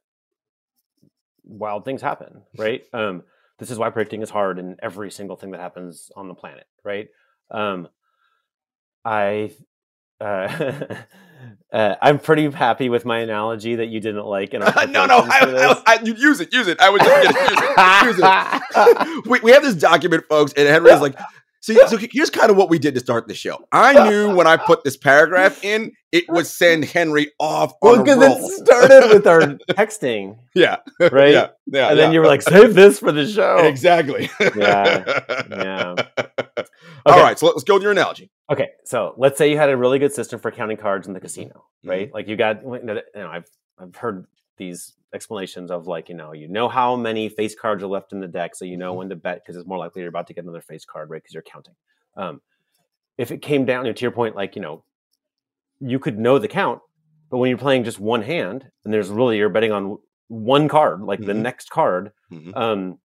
[1.44, 2.84] wild things happen, right?
[2.94, 3.24] Um,
[3.58, 6.68] this is why predicting is hard in every single thing that happens on the planet,
[6.84, 7.08] right?
[7.52, 7.88] Um,
[9.04, 9.52] I
[10.20, 10.96] uh,
[11.74, 14.54] uh, I'm pretty happy with my analogy that you didn't like.
[14.54, 16.80] In our no, no, I, I, I, use it, use it.
[16.80, 17.76] I was just gonna use it.
[18.06, 19.26] Use it.
[19.28, 21.18] we, we have this document, folks, and Henry's like,
[21.62, 23.66] so, so here's kind of what we did to start the show.
[23.72, 27.74] I knew when I put this paragraph in, it would send Henry off.
[27.82, 29.42] Well, because it started with our
[29.76, 30.38] texting.
[30.56, 30.78] Yeah.
[31.00, 31.34] Right.
[31.34, 31.50] Yeah.
[31.68, 32.06] yeah and yeah.
[32.06, 33.58] then you were like, save this for the show.
[33.58, 34.30] Exactly.
[34.56, 35.22] yeah.
[35.50, 35.96] Yeah.
[35.98, 36.70] Okay.
[37.06, 37.38] All right.
[37.38, 38.32] So let's go with your analogy.
[38.50, 38.70] Okay.
[38.84, 41.66] So let's say you had a really good system for counting cards in the casino,
[41.84, 42.08] right?
[42.08, 42.16] Mm-hmm.
[42.16, 44.26] Like you got, you know, I've I've heard
[44.58, 48.20] these explanations of like you know you know how many face cards are left in
[48.20, 49.00] the deck so you know mm-hmm.
[49.00, 51.24] when to bet because it's more likely you're about to get another face card right
[51.24, 51.74] because you're counting
[52.16, 52.40] um,
[53.18, 54.84] if it came down to your point like you know
[55.80, 56.80] you could know the count
[57.32, 61.02] but when you're playing just one hand and there's really you're betting on one card
[61.02, 61.30] like mm-hmm.
[61.30, 62.56] the next card mm-hmm.
[62.56, 63.00] um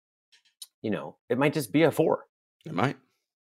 [0.82, 2.26] you know it might just be a four
[2.66, 2.98] it might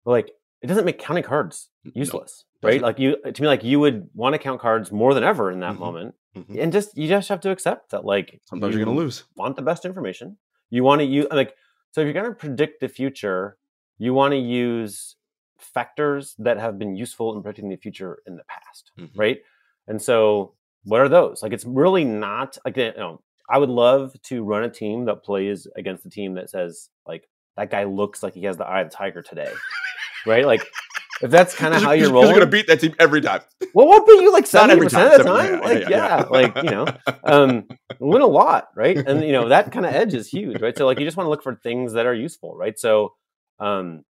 [0.04, 4.08] like it doesn't make counting cards useless right like you to me like you would
[4.14, 5.80] want to count cards more than ever in that mm-hmm.
[5.80, 6.60] moment Mm-hmm.
[6.60, 9.24] And just you just have to accept that like sometimes you are gonna lose.
[9.36, 10.36] Want the best information.
[10.70, 11.54] You want to use like
[11.92, 13.56] so if you're gonna predict the future,
[13.98, 15.16] you want to use
[15.58, 19.18] factors that have been useful in predicting the future in the past, mm-hmm.
[19.18, 19.38] right?
[19.86, 21.42] And so what are those?
[21.42, 25.24] Like it's really not like you know, I would love to run a team that
[25.24, 28.82] plays against a team that says like that guy looks like he has the eye
[28.82, 29.52] of the tiger today.
[30.26, 30.44] right?
[30.44, 30.66] Like
[31.22, 33.40] if that's kind of how you're rolling, you're gonna beat that team every time.
[33.74, 35.54] Well, won't beat you like seventy percent of the time.
[35.54, 36.24] Yeah, like, yeah, yeah, yeah.
[36.30, 36.86] like you know,
[37.24, 37.68] um,
[38.00, 38.96] win a lot, right?
[38.96, 40.76] And you know that kind of edge is huge, right?
[40.76, 42.78] So like you just want to look for things that are useful, right?
[42.78, 43.12] So
[43.60, 44.04] um,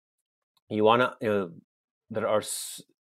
[0.70, 1.50] you want to, you know,
[2.10, 2.40] there are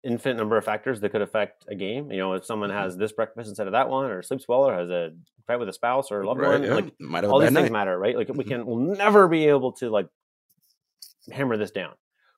[0.04, 2.12] infinite number of factors that could affect a game.
[2.12, 2.80] You know, if someone mm-hmm.
[2.80, 5.12] has this breakfast instead of that one, or sleeps well, or has a
[5.46, 7.62] fight with a spouse or a loved right, one, like Might have all these night.
[7.62, 8.18] things matter, right?
[8.18, 8.50] Like we mm-hmm.
[8.50, 10.08] can, we'll never be able to like
[11.32, 11.94] hammer this down,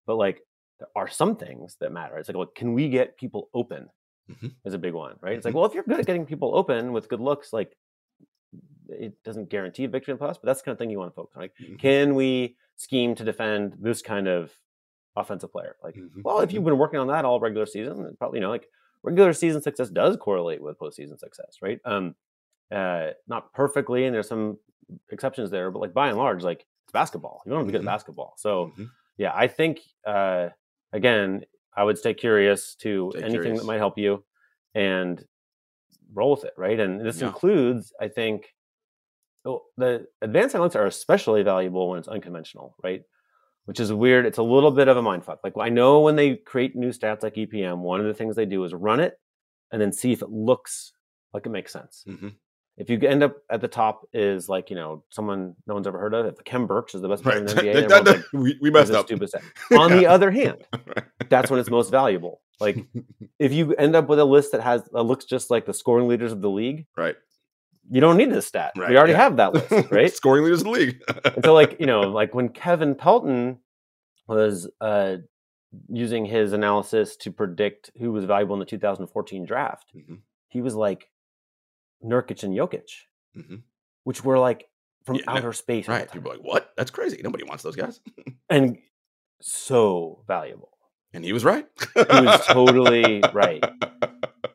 [0.05, 0.41] but like
[0.80, 2.18] there are some things that matter.
[2.18, 3.89] It's like, well, can we get people open?
[4.32, 4.48] Mm-hmm.
[4.63, 5.32] Is a big one, right?
[5.32, 5.38] Mm-hmm.
[5.38, 5.60] It's like, mm-hmm.
[5.60, 7.76] well, if you're good at getting people open with good looks, like
[8.88, 11.12] it doesn't guarantee victory in the playoffs, but that's the kind of thing you want
[11.12, 11.42] to focus on.
[11.42, 11.76] Like, mm-hmm.
[11.76, 14.52] can we scheme to defend this kind of
[15.15, 15.76] offensive player?
[15.84, 16.22] Like, mm-hmm.
[16.24, 16.70] well, if you've mm-hmm.
[16.70, 18.68] been working on that all regular season, probably you know, like
[19.04, 21.80] regular season success does correlate with postseason success, right?
[21.86, 22.15] Um,
[22.72, 24.60] uh, not perfectly, and there's some
[25.12, 27.42] exceptions there, but like by and large, like it's basketball.
[27.46, 28.74] You want to be good at basketball, so
[29.18, 30.50] yeah, I think uh,
[30.93, 31.43] again,
[31.75, 33.60] I would stay curious to stay anything curious.
[33.60, 34.23] that might help you
[34.75, 35.23] and
[36.13, 36.80] roll with it, right?
[36.80, 37.28] And this yeah.
[37.28, 38.54] includes, I think,
[39.45, 43.02] oh, the advanced analytics are especially valuable when it's unconventional, right?
[43.65, 44.25] Which is weird.
[44.25, 45.38] It's a little bit of a mindfuck.
[45.43, 48.45] Like I know when they create new stats like EPM, one of the things they
[48.45, 49.13] do is run it
[49.71, 50.91] and then see if it looks
[51.34, 52.04] like it makes sense.
[52.08, 52.30] Mm-hmm.
[52.80, 56.00] If you end up at the top is like you know someone no one's ever
[56.00, 56.26] heard of.
[56.26, 57.50] If Khem Birch is the best player Right.
[57.50, 59.06] in the NBA, That- that- like, we, we messed up.
[59.06, 59.44] stupid stat."
[59.78, 60.63] On the other hand,
[61.30, 62.42] that's when it's most valuable.
[62.60, 62.86] Like
[63.38, 66.08] if you end up with a list that has that looks just like the scoring
[66.08, 67.15] leaders of the league, right.
[67.89, 68.74] you don't need this stat.
[68.76, 69.20] Right, we already yeah.
[69.20, 70.12] have that list, right?
[70.13, 71.02] Scoring leaders in the league.
[71.24, 73.60] and so like you know like when kevin pelton
[74.28, 75.18] was uh
[75.88, 80.20] using his analysis to predict who was valuable in the 2014 draft Mhm.
[80.50, 81.08] he was like
[82.04, 82.90] nurkic and jokic
[83.38, 83.62] Mhm.
[84.04, 84.66] which were like
[85.06, 86.12] from Yeah, no, outer space Right.
[86.12, 86.72] People are like, what?
[86.78, 87.22] That's crazy.
[87.24, 88.00] Nobody wants those guys.
[88.50, 88.78] and
[89.42, 90.78] so valuable
[91.14, 91.66] And he was right.
[91.96, 93.64] he was totally right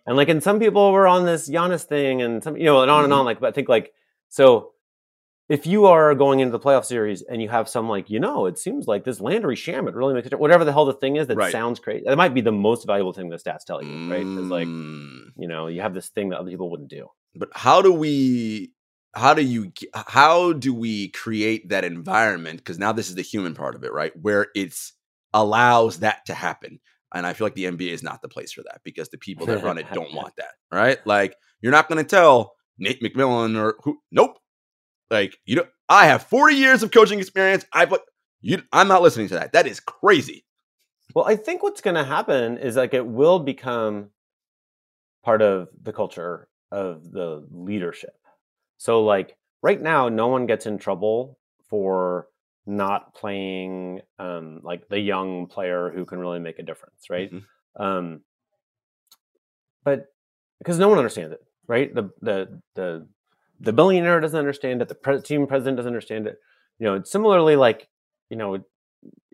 [0.06, 2.90] and like and some people were on this Giannis thing and some you know and
[2.90, 3.16] on and Mhm.
[3.18, 3.92] on like but I think like
[4.28, 4.72] so
[5.48, 8.46] if you are going into the playoff series and you have some like you know
[8.46, 11.26] it seems like this Landry Shamet really makes it whatever the hell the thing is
[11.28, 11.52] that Right.
[11.52, 14.50] sounds crazy that might be the most valuable thing the stats tell you right is
[14.50, 15.32] like Mm.
[15.36, 18.72] you know you have this thing that other people wouldn't do but how do we
[19.14, 23.54] how do you how do we create that environment because now this is the human
[23.54, 24.92] part of it right where it's
[25.32, 26.80] allows that to happen
[27.14, 29.46] and i feel like the nba is not the place for that because the people
[29.46, 30.98] that run it don't want that right?
[31.06, 34.38] Like you're not going to tell nate mcmillan or who nope
[35.10, 38.00] like you know i have 40 years of coaching experience i put
[38.40, 40.44] you i'm not listening to that that is crazy.
[41.14, 44.10] Well I think what's going to happen is like it will become
[45.24, 46.48] part of the culture
[46.82, 48.16] of the leadership
[48.76, 51.38] so like right now no one gets in trouble
[51.70, 52.28] for
[52.66, 57.30] not playing um, like the young player who can really make a difference, right?
[57.30, 57.42] Mhm.
[57.76, 58.20] Um,
[59.84, 60.06] but
[60.58, 61.94] because no one understands it, right?
[61.94, 63.06] The the the
[63.60, 64.88] the billionaire doesn't understand it.
[64.88, 66.38] The pre- team president doesn't understand it.
[66.78, 67.88] You know, similarly like
[68.30, 68.64] you know,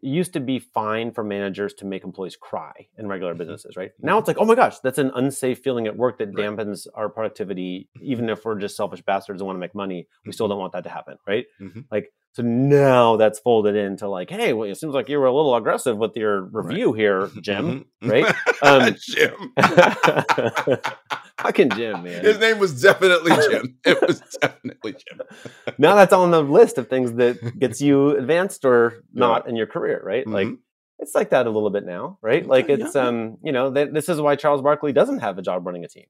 [0.02, 3.38] it used to be fine for managers to make employees cry in regular Mhm.
[3.38, 3.92] businesses, right?
[4.00, 6.46] Now it's like, oh my gosh, that's an unsafe feeling at work that Right.
[6.48, 7.88] dampens our productivity.
[8.00, 10.72] Even if we're just selfish bastards and want to make money, we still don't want
[10.72, 11.46] that to happen, right?
[11.60, 11.84] Mhm.
[11.90, 15.34] Like, so now that's folded into like, hey, well, it seems like you were a
[15.34, 17.86] little aggressive with your review here, Jim.
[18.02, 18.24] Right?
[18.62, 19.34] Um, jim
[21.42, 22.24] Fucking Jim, man.
[22.24, 25.20] his name was definitely jim it was definitely jim
[25.79, 29.66] now that's on the list of things that gets you advanced or not in your
[29.66, 30.26] career, right?
[30.26, 30.59] Like Mhm.
[30.98, 32.46] it's like that a little bit now, right?
[32.46, 33.09] Like it's yeah.
[33.09, 35.88] um, you know, th- this is why Charles Barkley doesn't have a job running a
[35.88, 36.07] team.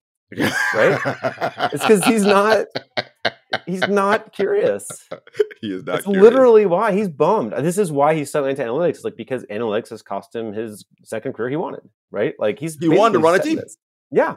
[0.75, 1.01] right?
[1.73, 2.67] It's because he's not
[3.67, 5.09] he's not curious.
[5.61, 5.93] he is not.
[5.93, 6.23] That's curious.
[6.23, 7.53] literally why he's bummed.
[7.65, 8.91] This is why he's so into analytics.
[8.97, 12.35] It's like because analytics has cost him his second career he wanted, right?
[12.39, 13.57] Like he's He wanted to run a team.
[13.57, 13.77] this.
[14.13, 14.35] Yeah.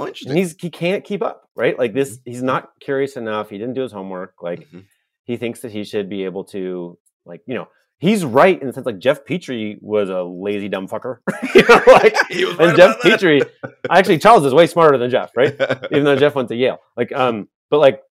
[0.00, 1.78] Oh, And he's he can't keep up, right?
[1.78, 2.30] Like this, Mm-hmm.
[2.30, 3.50] he's not curious enough.
[3.50, 4.34] He didn't do his homework.
[4.42, 4.84] Like Mhm.
[5.24, 8.72] he thinks that he should be able to, like you know, he's right in the
[8.72, 11.18] sense like Geoff Petrie was a lazy dumb fucker,
[11.54, 13.00] you know, like He was and right Geoff.
[13.00, 13.42] Petrie,
[13.90, 15.54] actually Charles is way smarter than Geoff, right?
[15.90, 18.02] Even though Geoff went to Yale, like um, but like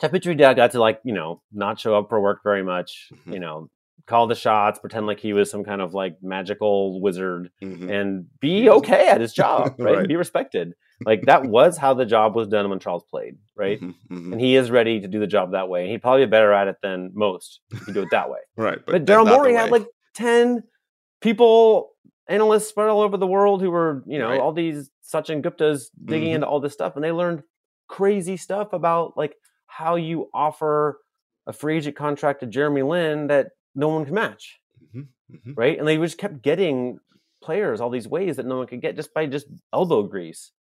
[0.00, 3.10] Geoff Petrie dad got to like you know not show up for work very much,
[3.26, 3.34] Mhm.
[3.34, 3.68] you know,
[4.06, 7.90] call the shots, pretend like he was some kind of like magical wizard, Mhm.
[7.90, 9.96] and be okay at his job, right?
[9.98, 10.08] Right.
[10.08, 10.72] Be respected.
[11.06, 13.80] Like that was how the job was done when Charles played, right?
[13.80, 14.32] Mhm, mhm.
[14.32, 15.82] And he is ready to do the job that way.
[15.82, 18.38] And he'd probably be better at it than most if he do it that way.
[18.56, 20.64] Right, But, that's Daryl Morey had like 10
[21.20, 21.90] people,
[22.28, 24.40] analysts spread all over the world who were, you know, Right.
[24.40, 26.34] all these Sachin Guptas digging Mhm.
[26.36, 26.94] into all this stuff.
[26.96, 27.42] And they learned
[27.88, 31.00] crazy stuff about like how you offer
[31.46, 34.58] a free agent contract to Jeremy Lin that no one can match
[34.94, 35.56] Mhm, mhm.
[35.56, 35.78] right?
[35.78, 36.98] And they just kept getting
[37.40, 40.52] players all these ways that no one could get just by just elbow grease.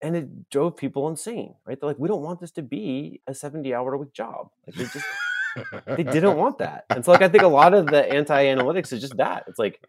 [0.00, 1.78] And it drove people insane, right?
[1.80, 4.50] They're like, we don't want this to be a 70 hour a week job.
[4.66, 5.06] Like they just
[5.86, 6.84] they didn't want that.
[6.90, 9.44] And so like I think a lot of the anti-analytics is just that.
[9.48, 9.80] It's like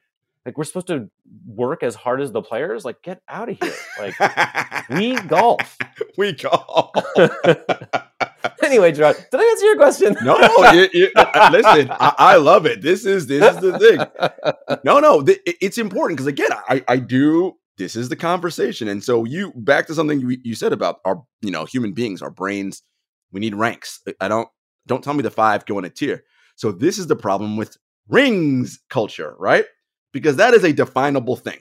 [0.49, 1.11] like we're supposed to
[1.45, 2.83] work as hard as the players.
[2.83, 3.73] Like, get out of here.
[3.99, 5.77] Like we golf.
[6.17, 6.91] we golf.
[8.63, 10.17] anyway, Jarod, did I answer your question?
[10.23, 10.37] no,
[10.73, 12.81] you, you, uh, listen, I, I love it.
[12.81, 14.79] This is this is the thing.
[14.83, 17.57] No, no, th- it's important because again, I I do.
[17.79, 21.23] This is the conversation, and so you back to something you, you said about our
[21.41, 22.83] you know human beings, our brains.
[23.31, 24.01] We need ranks.
[24.19, 24.49] I don't
[24.85, 26.23] don't tell me the five go in a tier.
[26.55, 27.77] So this is the problem with
[28.09, 29.65] rings culture, right?
[30.11, 31.59] Because that is a definable thing.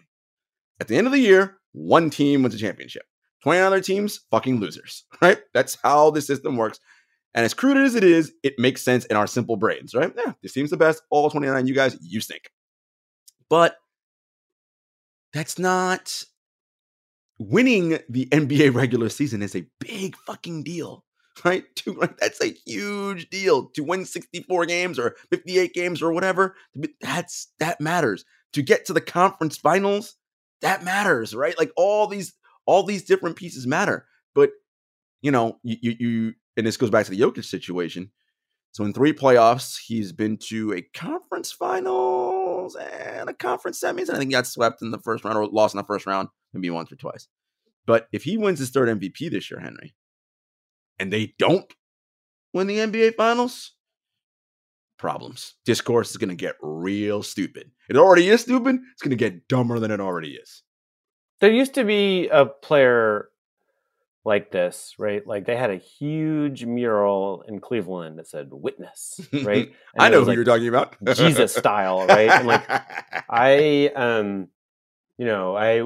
[0.81, 3.05] At the end of the year, one team wins a championship.
[3.45, 5.39] 20 other teams, fucking losers, right?
[5.55, 6.81] That's how the system works.
[7.35, 10.13] And as crude as it is, it makes sense in our simple brains, right?
[10.17, 11.03] Yeah, this team's the best.
[11.11, 12.51] All 29, you guys, you stink.
[13.49, 13.77] But
[15.39, 16.25] that's not
[17.39, 21.05] winning the NBA regular season is a big fucking deal,
[21.45, 21.65] right?
[21.77, 22.17] To, right?
[22.19, 23.67] That's a huge deal.
[23.75, 26.57] To win 64 games or 58 games or whatever,
[27.01, 28.25] that's that matters.
[28.55, 30.17] To get to the conference finals,
[30.61, 31.57] that matters, right?
[31.57, 32.35] Like all these
[32.67, 34.07] all these different pieces matter.
[34.35, 34.51] But
[35.23, 38.11] you know, you, you, you and this goes back to the Jokic situation.
[38.73, 41.53] So in three playoffs, he's been to a conference
[42.69, 44.09] finals and a conference semis.
[44.09, 46.07] And I think he got swept in the first round or lost in the first
[46.07, 47.29] round, maybe once or twice.
[47.87, 49.95] But if he wins his third MVP this year, Henry,
[50.99, 51.73] and they don't
[52.53, 53.73] win the NBA finals,
[54.99, 55.55] problems.
[55.65, 57.71] Discourse is going to get real stupid.
[57.89, 58.77] It already is stupid.
[58.93, 60.63] It's going to get dumber than it already is.
[61.41, 63.29] There used to be a player
[64.25, 65.27] like this, right?
[65.27, 69.73] Like they had a huge mural in Cleveland that said "Witness," right?
[69.99, 72.31] I know who like you're talking about, Jesus style, right?
[72.31, 72.65] And like
[73.31, 74.49] I, um,
[75.17, 75.83] you know, I,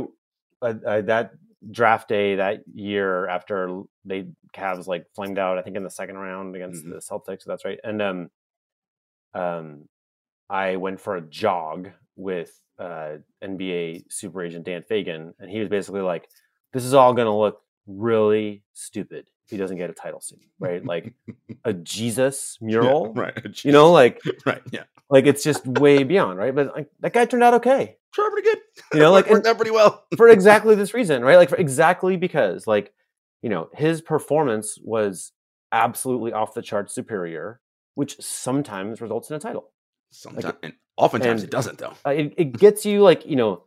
[0.61, 1.33] I, I that
[1.71, 6.17] draft day that year after they Cavs like flamed out, I think in the second
[6.17, 6.95] round against mm-hmm.
[6.95, 7.45] the Celtics.
[7.47, 8.31] That's right, and um,
[9.35, 9.89] um,
[10.51, 15.69] I went for a jog with uh, NBA super agent Dan Fegan, and he was
[15.69, 16.29] basically like,
[16.73, 20.41] "This is all going to look really stupid if he doesn't get a title soon,
[20.59, 20.85] right?
[20.85, 21.15] Like
[21.65, 23.45] a Jesus mural, yeah, right?
[23.45, 23.65] Jesus.
[23.65, 26.55] You know, like right, yeah, like it's just way beyond, right?
[26.55, 28.59] But like that guy turned out okay, sure, pretty good.
[28.95, 31.37] You know, like worked out pretty well for exactly this reason, right?
[31.37, 32.93] Like for exactly because like
[33.43, 35.33] you know his performance was
[35.73, 37.61] absolutely off the chart superior,
[37.95, 39.71] which sometimes results in a title.
[40.11, 41.95] Sometimes, like, and oftentimes and, it doesn't, though.
[42.07, 43.65] Uh, it, it gets you like you know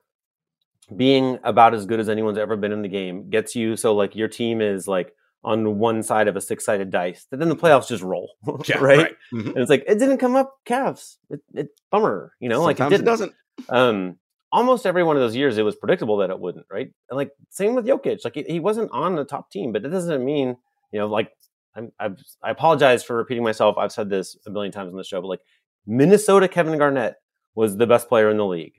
[0.96, 4.16] being about as good as anyone's ever been in the game gets you so like
[4.16, 7.88] your team is like on one side of a six sided dice, then the playoffs
[7.88, 8.32] just roll,
[8.66, 8.98] yeah, right?
[8.98, 9.16] right.
[9.32, 9.50] Mm-hmm.
[9.50, 11.18] And it's like it didn't come up Cavs.
[11.30, 13.34] It, it bummer, you know, Sometimes like it, it doesn't.
[13.70, 14.18] Um,
[14.52, 16.90] almost every one of those years, it was predictable that it wouldn't, right?
[17.10, 20.26] And like same with Jokic, like he wasn't on the top team, but that doesn't
[20.26, 20.58] mean
[20.92, 21.32] you know, like
[21.76, 23.78] I'm, I've, I apologize for repeating myself.
[23.78, 25.42] I've said this a million times on the show, but like
[25.86, 27.16] Minnesota Kevin Garnett
[27.54, 28.74] was the best player in the league.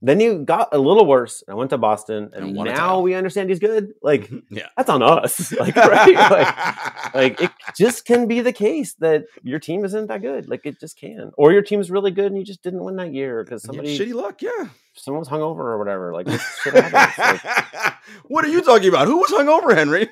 [0.00, 1.42] Then you got a little worse.
[1.48, 3.94] I went to Boston, and, now we understand he's good.
[4.00, 4.56] Like, mm-hmm.
[4.56, 5.52] yeah, that's on us.
[5.58, 6.14] Like, right?
[6.14, 10.48] like, like, it just can be the case that your team isn't that good.
[10.48, 13.12] Like, it just can, or your team's really good and you just didn't win that
[13.12, 14.40] year because somebody shitty luck.
[14.40, 16.12] Yeah, someone was hungover or whatever.
[16.12, 16.26] Like,
[16.66, 17.40] like,
[18.26, 19.08] what are you talking about?
[19.08, 20.08] Who was hungover, Henry?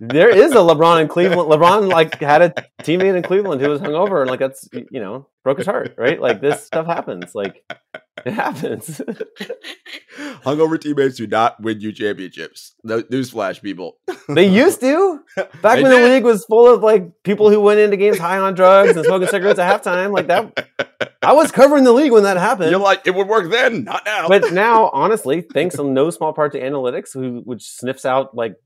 [0.00, 1.50] there is a LeBron in Cleveland.
[1.50, 5.26] LeBron like had a teammate in Cleveland who was hungover, and like that's you know
[5.42, 5.94] broke his heart.
[5.98, 6.20] Right?
[6.20, 7.34] Like this stuff happens.
[7.34, 7.62] Like
[8.26, 9.00] it happens.
[10.44, 12.74] Hungover teammates do not win you championships.
[12.82, 13.98] No, newsflash, people.
[14.28, 15.20] they used to.
[15.36, 16.02] Back they when did.
[16.02, 19.04] the league was full of like people who went into games high on drugs and
[19.06, 21.14] smoking cigarettes at halftime, like that.
[21.22, 22.70] I was covering the league when that happened.
[22.70, 24.28] You're like, it would work then, not now.
[24.28, 28.56] But now, honestly, thanks in no small part to analytics, who which sniffs out like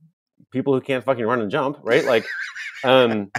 [0.53, 2.05] people who can't fucking run and jump, right?
[2.07, 2.25] Like,
[2.83, 3.31] um,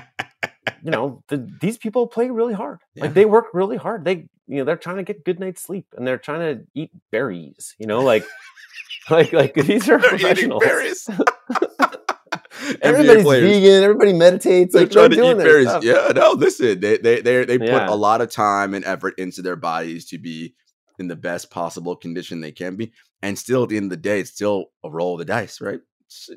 [0.83, 2.79] you know, the, these people play really hard.
[2.93, 3.05] Yeah.
[3.05, 4.05] Like they work really hard.
[4.05, 6.91] They, you know, they're trying to get good night's sleep and they're trying to eat
[7.09, 7.73] berries.
[7.79, 8.25] You know, like,
[9.09, 10.61] like, like these are they're professionals.
[10.61, 11.09] berries.
[12.81, 13.83] Everybody's vegan.
[13.83, 14.73] Everybody meditates.
[14.73, 15.69] They're like trying to eat berries.
[15.69, 15.83] Stuff.
[15.85, 16.33] Yeah, no.
[16.33, 17.89] Listen, they they they they put yeah.
[17.89, 20.53] a lot of time and effort into their bodies to be
[20.99, 23.97] in the best possible condition they can be, and still at the end of the
[23.97, 25.79] day, it's still a roll of the dice, right?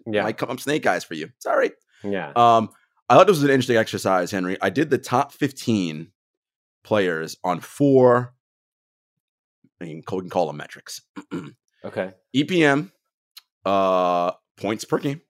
[0.06, 0.22] yeah.
[0.22, 1.28] might come up snake eyes for you.
[1.40, 1.72] Sorry.
[2.04, 2.32] Yeah.
[2.36, 2.70] Um,
[3.08, 4.56] I thought this was an interesting exercise, Henry.
[4.62, 6.12] I did the top 15
[6.84, 8.34] players on four,
[9.80, 11.02] I mean, we can call them metrics.
[11.84, 12.12] okay.
[12.36, 12.92] EPM,
[13.64, 15.20] uh, points per game,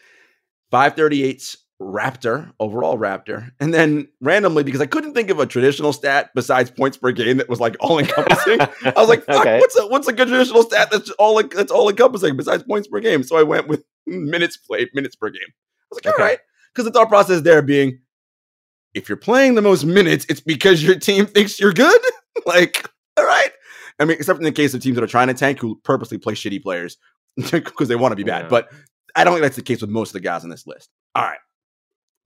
[0.72, 3.50] 538's Raptor, overall Raptor.
[3.58, 7.38] And then randomly, because I couldn't think of a traditional stat besides points per game
[7.38, 9.58] that was like all encompassing, I was like, okay.
[9.58, 13.00] what's a what's a good traditional stat that's all that's all encompassing besides points per
[13.00, 13.22] game?
[13.22, 15.40] So I went with minutes played, minutes per game.
[15.42, 16.22] I was like, okay.
[16.22, 16.38] all right.
[16.74, 18.00] Because the thought process there being
[18.94, 22.00] if you're playing the most minutes, it's because your team thinks you're good.
[22.46, 23.50] like, all right.
[23.98, 26.18] I mean, except in the case of teams that are trying to tank who purposely
[26.18, 26.96] play shitty players
[27.50, 28.44] because they want to be bad.
[28.44, 28.48] Yeah.
[28.48, 28.70] But
[29.14, 30.90] I don't think that's the case with most of the guys on this list.
[31.14, 31.38] All right.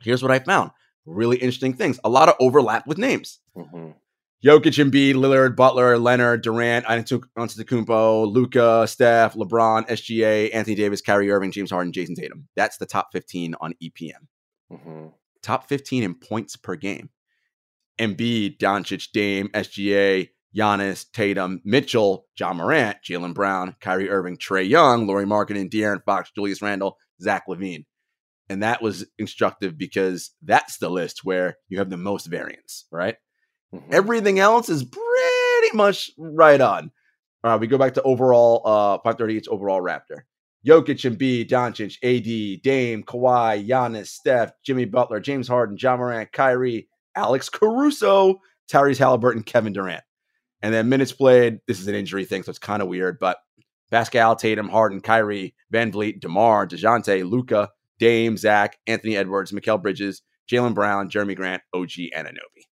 [0.00, 0.70] Here's what I found.
[1.06, 1.98] Really interesting things.
[2.04, 3.40] A lot of overlap with names.
[3.56, 3.90] Mm-hmm.
[4.44, 11.50] Jokic, Embiid, Lillard, Butler, Leonard, Durant, Antetokounmpo, Luka, Steph, LeBron, SGA, Anthony Davis, Kyrie Irving,
[11.50, 12.46] James Harden, Jayson Tatum.
[12.54, 14.12] That's the top 15 on EPM.
[14.70, 15.06] Mm-hmm.
[15.44, 17.10] Top 15 in points per game.
[18.00, 25.06] Embiid, Doncic, Dame, SGA, Giannis, Tatum, Mitchell, Ja Morant, Jaylen Brown, Kyrie Irving, Trae Young,
[25.06, 27.84] Lauri Markkanen, De'Aaron Fox, Julius Randle, Zach LaVine.
[28.48, 33.16] And that was instructive because that's the list where you have the most variance, right?
[33.74, 33.92] Mm-hmm.
[33.92, 36.90] Everything else is pretty much right on.
[37.42, 40.22] All right, we go back to overall uh 538's overall Raptor.
[40.66, 46.88] Jokic Embiid, Doncic, AD, Dame, Kawhi, Giannis, Steph, Jimmy Butler, James Harden, Ja Morant, Kyrie,
[47.14, 48.40] Alex Caruso,
[48.70, 50.04] Tyrese Halliburton, Kevin Durant.
[50.62, 53.36] And then minutes played, this is an injury thing, so it's kind of weird, but
[53.90, 60.74] Pascal, Tatum, Harden, Kyrie, VanVleet, DeMar, DeJounte, Luka, Dame, Zach, Anthony Edwards, Mikal Bridges, Jaylen
[60.74, 62.64] Brown, Jerami Grant, OG Anunoby.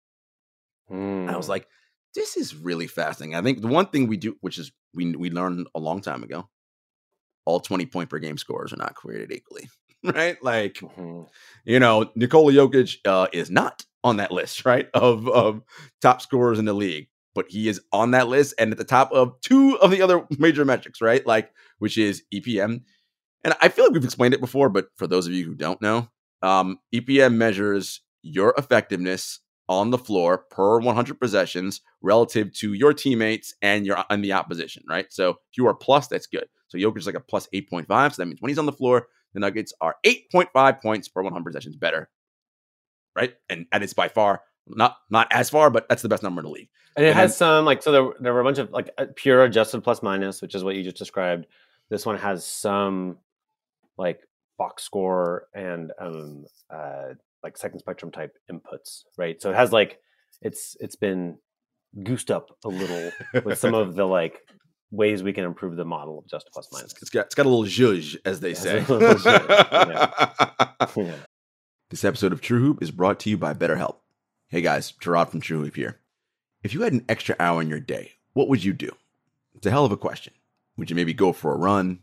[0.92, 1.30] Mm.
[1.30, 1.68] I was like,
[2.16, 3.36] this is really fascinating.
[3.36, 6.24] I think the one thing we do, which is we we learned a long time
[6.24, 6.50] ago,
[7.46, 9.70] all 20 point per game scores are not created equally.
[10.04, 10.44] Right?
[10.44, 11.28] Like, Mhm.
[11.64, 14.90] you know, Nikola Jokic uh, is not on that list, right?
[14.96, 15.62] Of of
[16.02, 19.12] top scorers in the league, but he is on that list and at the top
[19.12, 21.24] of two of the other major metrics, right?
[21.28, 22.82] Like, which is EPM.
[23.44, 25.82] And I feel like we've explained it before, but for those of you who don't
[25.84, 26.08] know,
[26.42, 29.40] um, EPM measures your effectiveness
[29.70, 34.84] on the floor per 100 possessions relative to your teammates and your and the opposition,
[34.90, 35.14] right?
[35.14, 36.48] So if you are plus, that's good.
[36.72, 37.86] So Jokic is like a plus 8.5.
[38.14, 41.44] So that means when he's on the floor, the Nuggets are 8.5 points per 100
[41.46, 42.10] possessions better,
[43.16, 43.34] right?
[43.50, 46.46] And and it's by far not not as far, but that's the best number in
[46.46, 46.70] the league.
[46.96, 48.90] And it And has then- some like so there there were a bunch of like
[48.98, 51.46] uh, pure adjusted plus minus, which is what you just described.
[51.90, 53.18] This one has some
[53.98, 54.22] like
[54.58, 57.10] box score and um uh
[57.44, 59.42] like second spectrum type inputs, right?
[59.42, 60.00] So it has like
[60.42, 61.38] it's it's been
[62.04, 63.12] goosed up a little
[63.44, 64.40] with some of the like
[64.92, 66.94] ways we can improve the model of just plus minus.
[67.02, 68.84] It's got it's got a little zhuzh, as they say.
[70.96, 71.14] Yeah.
[71.90, 73.98] This episode of True Hoop is brought to you by BetterHelp.
[74.48, 76.00] Hey guys, Jarod from True Hoop here.
[76.64, 78.92] If you had an extra hour in your day, what would you do?
[79.56, 80.34] It's a hell of a question.
[80.78, 82.00] Would you maybe go for a run,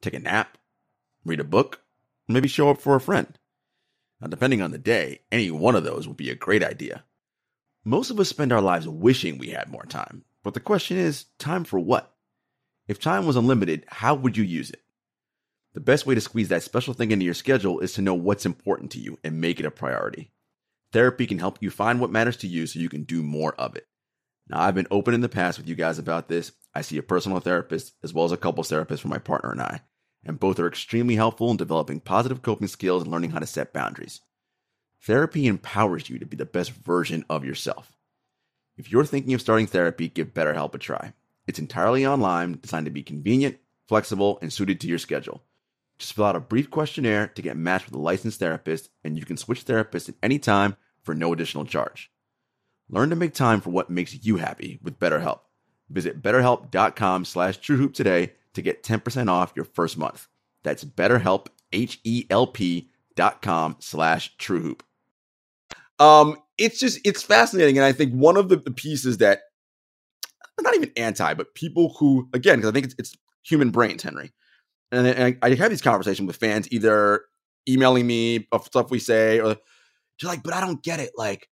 [0.00, 0.58] take a nap,
[1.24, 1.80] read a book,
[2.28, 3.38] or maybe show up for a friend?
[4.20, 7.04] Now, depending on the day, any one of those would be a great idea.
[7.84, 11.26] Most of us spend our lives wishing we had more time, but the question is
[11.38, 12.12] time for what?
[12.88, 14.82] If time was unlimited, how would you use it?
[15.74, 18.46] The best way to squeeze that special thing into your schedule is to know what's
[18.46, 20.30] important to you and make it a priority.
[20.92, 23.76] Therapy can help you find what matters to you so you can do more of
[23.76, 23.86] it.
[24.48, 26.52] Now, I've been open in the past with you guys about this.
[26.74, 29.60] I see a personal therapist as well as a couples therapist for my partner and
[29.60, 29.80] I,
[30.24, 33.72] and both are extremely helpful in developing positive coping skills and learning how to set
[33.72, 34.20] boundaries.
[35.02, 37.92] Therapy empowers you to be the best version of yourself.
[38.76, 41.12] If you're thinking of starting therapy, give BetterHelp a try.
[41.46, 45.42] It's entirely online, designed to be convenient, flexible, and suited to your schedule.
[45.98, 49.24] Just fill out a brief questionnaire to get matched with a licensed therapist, and you
[49.24, 52.10] can switch therapists at any time for no additional charge.
[52.88, 55.40] Learn to make time for what makes you happy with BetterHelp.
[55.88, 60.28] Visit betterhelp.com slash truehoop today to get 10% off your first month.
[60.62, 64.80] That's betterhelp, H-E-L-P dot com slash truehoop.
[65.98, 67.78] Um, it's just, it's fascinating.
[67.78, 69.42] And I think one of the, the pieces that,
[70.64, 74.32] not even anti, but people who, again, because I think it's, it's human brains, Henry.
[74.90, 77.22] And, and I, I have these conversations with fans either
[77.68, 79.56] emailing me of stuff we say or
[80.20, 81.12] they're like, but I don't get it.
[81.16, 81.48] Like,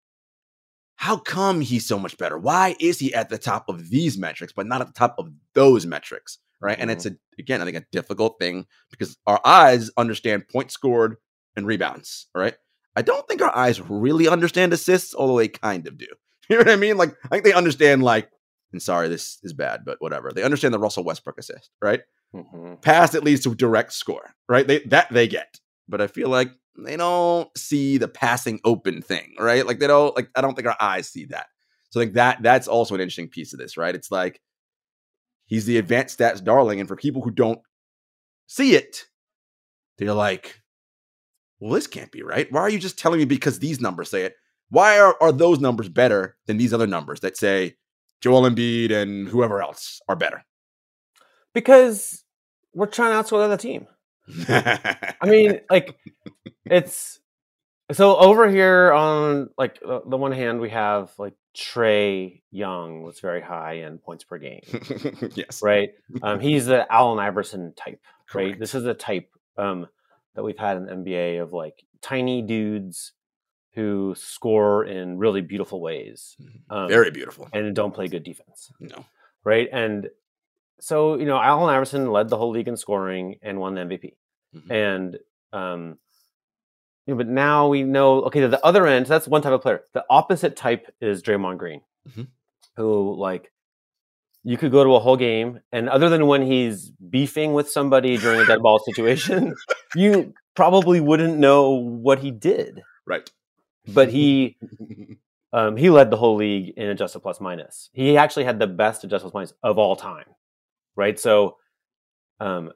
[0.96, 2.38] how come he's so much better?
[2.38, 5.30] Why is he at the top of these metrics, but not at the top of
[5.54, 6.38] those metrics?
[6.60, 6.78] Right.
[6.78, 7.14] And it's mm-hmm.
[7.14, 11.16] a, again, I think a difficult thing because our eyes understand points scored
[11.56, 12.28] and rebounds.
[12.34, 12.54] Right.
[12.96, 16.06] I don't think our eyes really understand assists, although they kind of do.
[16.50, 16.98] You know what I mean?
[16.98, 18.28] Like, I think they understand, like,
[18.74, 20.32] and sorry, this is bad, but whatever.
[20.32, 22.02] They understand the Russell Westbrook assist, right?
[22.34, 22.82] Mhm.
[22.82, 24.66] pass that leads to direct score, right?
[24.66, 25.60] They that they get.
[25.88, 29.64] But I feel like they don't see the passing open thing, right?
[29.64, 31.46] Like they don't like I don't think our eyes see that.
[31.90, 33.94] So I think that that's also an interesting piece of this, right?
[33.94, 34.40] It's like
[35.46, 37.60] he's the advanced stats darling, and for people who don't
[38.48, 39.04] see it,
[39.98, 40.60] they're like,
[41.60, 42.50] well, this can't be right.
[42.50, 44.34] Why are you just telling me because these numbers say it?
[44.70, 47.76] Why are, are those numbers better than these other numbers that say
[48.24, 50.46] Joel Embiid and whoever else are better?
[51.52, 52.24] Because
[52.72, 53.86] we're trying to outscore the other team.
[54.48, 55.94] I mean, like
[56.64, 57.20] it's
[57.92, 63.20] so over here on like the, the one hand we have like Trae Young was
[63.20, 64.62] very high in points per game,
[65.34, 65.60] yes.
[65.62, 65.90] right?
[66.22, 68.00] Um, he's the Allen Iverson type,
[68.32, 68.58] right?
[68.58, 69.86] This is the type um,
[70.34, 73.12] that we've had in the NBA of like tiny dudes
[73.74, 76.36] who score in really beautiful ways
[76.70, 77.48] um, Very beautiful.
[77.52, 79.04] and don't play good defense No.
[79.44, 79.68] right?
[79.72, 80.08] And
[80.80, 84.14] so you know, Allen Iverson led the whole league in scoring and won the MVP.
[84.54, 84.70] Mhm.
[84.70, 85.18] And
[85.52, 85.98] um,
[87.06, 88.22] you know, but now we know.
[88.24, 89.06] Okay, the other end.
[89.06, 89.82] So That's one type of player.
[89.92, 92.26] The opposite type is Draymond Green, Mhm.
[92.76, 93.52] who like
[94.42, 98.16] you could go to a whole game, and other than when he's beefing with somebody
[98.18, 99.54] during a dead ball situation,
[99.94, 102.82] you probably wouldn't know what he did.
[103.06, 103.30] Right.
[103.88, 104.56] But he
[105.52, 107.90] um, he led the whole league in adjusted plus minus.
[107.92, 110.26] He actually had the best adjusted plus minus of all time,
[110.96, 111.18] right?
[111.18, 111.56] So,
[112.40, 112.72] um,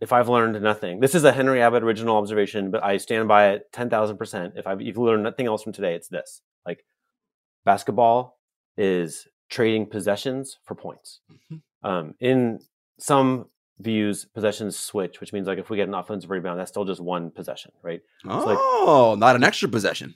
[0.00, 3.48] if I've learned nothing, this is a Henry Abbott original observation, but I stand by
[3.50, 4.54] it ten thousand percent.
[4.56, 6.84] If I've if you learned nothing else from today, it's this: like
[7.64, 8.38] basketball
[8.76, 11.20] is trading possessions for points.
[11.52, 11.60] Mhm.
[11.82, 12.60] Um, in
[12.98, 13.46] some
[13.78, 17.00] views possessions switch, which means like if we get an offensive rebound, that's still just
[17.00, 18.00] one possession, right?
[18.26, 20.14] Oh, like, not an extra possession.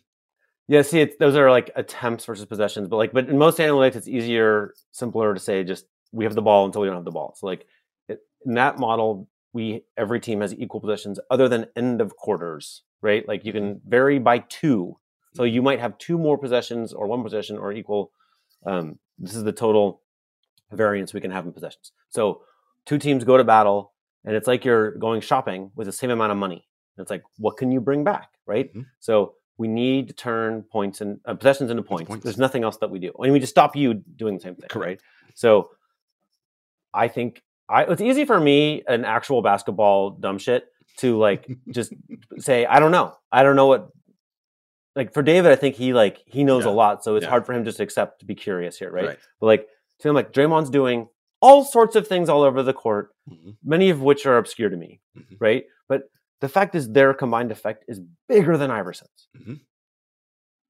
[0.68, 3.96] Yeah, see, it's, those are like attempts versus possessions, but like, but in most analytics,
[3.96, 7.10] it's easier, simpler to say just we have the ball until we don't have the
[7.10, 7.34] ball.
[7.36, 7.66] So like
[8.08, 12.82] it, in that model, we every team has equal possessions other than end of quarters,
[13.02, 13.26] right?
[13.26, 14.96] Like you can vary by two,
[15.34, 18.12] so you might have two more possessions or one possession or equal.
[18.64, 20.02] Um, this is the total
[20.70, 21.92] variance we can have in possessions.
[22.08, 22.42] So
[22.86, 23.92] two teams go to battle,
[24.24, 26.66] and it's like you're going shopping with the same amount of money.
[26.96, 28.72] And it's like, what can you bring back, right?
[28.74, 28.86] Mhm.
[29.00, 32.08] So we need to turn points and uh, possessions into points.
[32.08, 32.24] points.
[32.24, 34.68] There's nothing else that we do, and we just stop you doing the same thing,
[34.68, 35.02] Correct.
[35.02, 35.32] right?
[35.34, 35.70] So
[36.92, 40.66] I think I, it's easy for me, an actual basketball dumb shit,
[40.98, 41.92] to like just
[42.38, 43.14] say, I don't know.
[43.30, 43.88] I don't know what.
[44.96, 46.72] Like for David, I think he like he knows Yeah.
[46.72, 47.30] a lot, so it's Yeah.
[47.30, 49.06] hard for him just to accept to be curious here, right?
[49.06, 49.18] Right.
[49.40, 49.68] But like,
[50.00, 51.08] so I'm like Draymond's doing
[51.40, 53.56] all sorts of things all over the court, Mhm.
[53.64, 55.36] many of which are obscure to me, Mhm.
[55.40, 55.64] right?
[55.88, 56.10] But
[56.40, 59.60] the fact is, their combined effect is bigger than Iverson's, Mhm.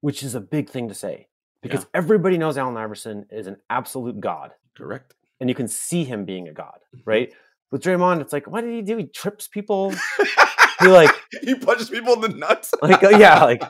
[0.01, 1.27] which is a big thing to say
[1.61, 5.13] because everybody knows Allen Iverson is an absolute god, Correct.
[5.39, 7.01] and you can see him being a god, Mhm.
[7.05, 7.33] right?
[7.71, 8.97] With Draymond, it's like, what did he do?
[8.97, 9.93] He trips people.
[10.81, 11.11] He like,
[11.43, 12.73] he punches people in the nuts.
[12.81, 13.61] like, uh, yeah, like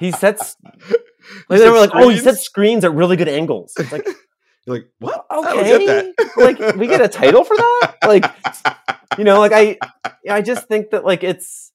[0.00, 0.56] he sets.
[1.48, 3.74] Like, they were like, oh, he sets screens at really good angles.
[3.78, 4.04] It's like,
[4.68, 5.26] You're like, what?
[5.30, 6.36] Okay, get that.
[6.36, 7.94] like we get a title for that.
[8.06, 8.24] Like,
[9.18, 9.78] you know, like I,
[10.30, 11.72] I just think that like it's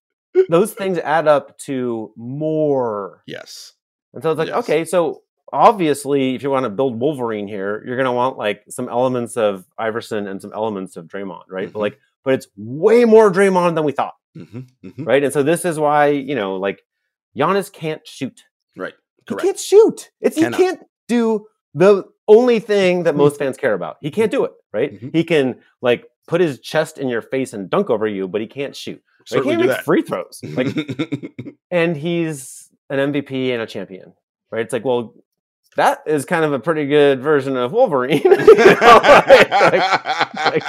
[0.49, 3.73] those things add up to more, yes.
[4.13, 4.57] and so it's like, Yes.
[4.57, 5.21] okay, so
[5.51, 9.65] obviously, if you want to build Wolverine here, you're gonna want like some elements of
[9.77, 11.71] Iverson and some elements of Draymond, right?
[11.71, 11.81] But Mhm.
[11.81, 14.43] like, but it's way more Draymond than we thought, hmm
[14.83, 15.23] hmm right?
[15.23, 16.83] And so this is why you know, like,
[17.37, 18.43] Giannis can't shoot.
[18.77, 18.93] Right.
[19.27, 20.11] He can't shoot.
[20.19, 20.57] It's Cannot.
[20.59, 23.97] he can't do the only thing that most fans care about.
[24.01, 24.93] He can't do it, right?
[24.99, 25.13] Mhm.
[25.15, 28.47] He can like put his chest in your face and dunk over you, but he
[28.47, 29.01] can't shoot.
[29.31, 29.43] Right?
[29.43, 29.83] He can't make that.
[29.85, 30.41] free throws.
[30.43, 30.67] Like,
[31.71, 34.13] and he's an MVP and a champion,
[34.51, 34.61] right?
[34.61, 35.13] It's like, well,
[35.75, 38.21] that is kind of a pretty good version of Wolverine.
[38.23, 38.99] you know?
[39.03, 39.51] like,
[40.35, 40.63] like-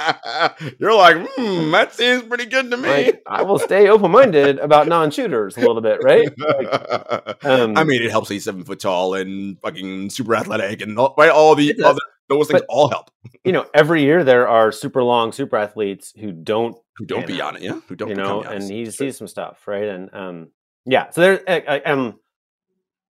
[0.79, 2.89] You're like, hmm, that seems pretty good to me.
[2.89, 6.27] like, I will stay open-minded about non-shooters a little bit, right?
[6.37, 10.97] Like, um, I mean, it helps he's seven foot tall and fucking super athletic and
[10.97, 13.11] all, right, all the other those things But- all help.
[13.43, 17.39] you know, every year there are super long super athletes who don't Who don't be
[17.39, 17.79] on it, yeah?
[17.87, 18.91] Who don't you know, and he true.
[18.91, 19.83] sees some stuff, right?
[19.87, 20.47] And um,
[20.85, 21.11] yeah.
[21.11, 22.19] So there, I, I, um,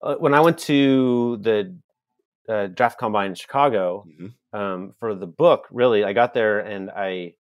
[0.02, 1.78] uh, when I went to the
[2.50, 4.34] uh, draft combine in Chicago Mhm.
[4.54, 7.36] um, for the book, really, I got there and I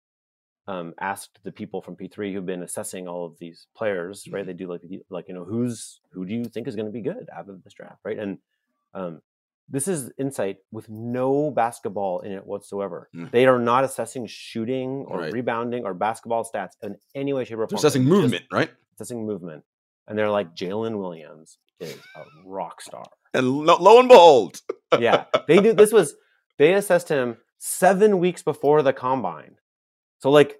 [0.67, 4.43] um, asked the people from P3 who've been assessing all of these players, right?
[4.43, 4.47] Mhm.
[4.47, 4.81] They do like
[5.11, 7.63] like you know who's who do you think is going to be good out of
[7.63, 8.17] this draft, right?
[8.17, 8.39] And
[8.95, 9.21] um,
[9.69, 13.09] this is insight with no basketball in it whatsoever.
[13.13, 13.29] Mm.
[13.31, 15.33] They are not assessing shooting or Right.
[15.33, 17.77] rebounding or basketball stats in any way, shape, or They're form.
[17.77, 18.71] assessing It's just movement, right?
[18.95, 19.63] assessing movement.
[20.07, 23.03] And they're like, Jalen Williams is a rock star.
[23.33, 24.61] And lo, lo and behold,
[24.99, 25.25] Yeah.
[25.47, 26.15] They do this was
[26.57, 29.55] they assessed him seven weeks before the combine.
[30.19, 30.57] So like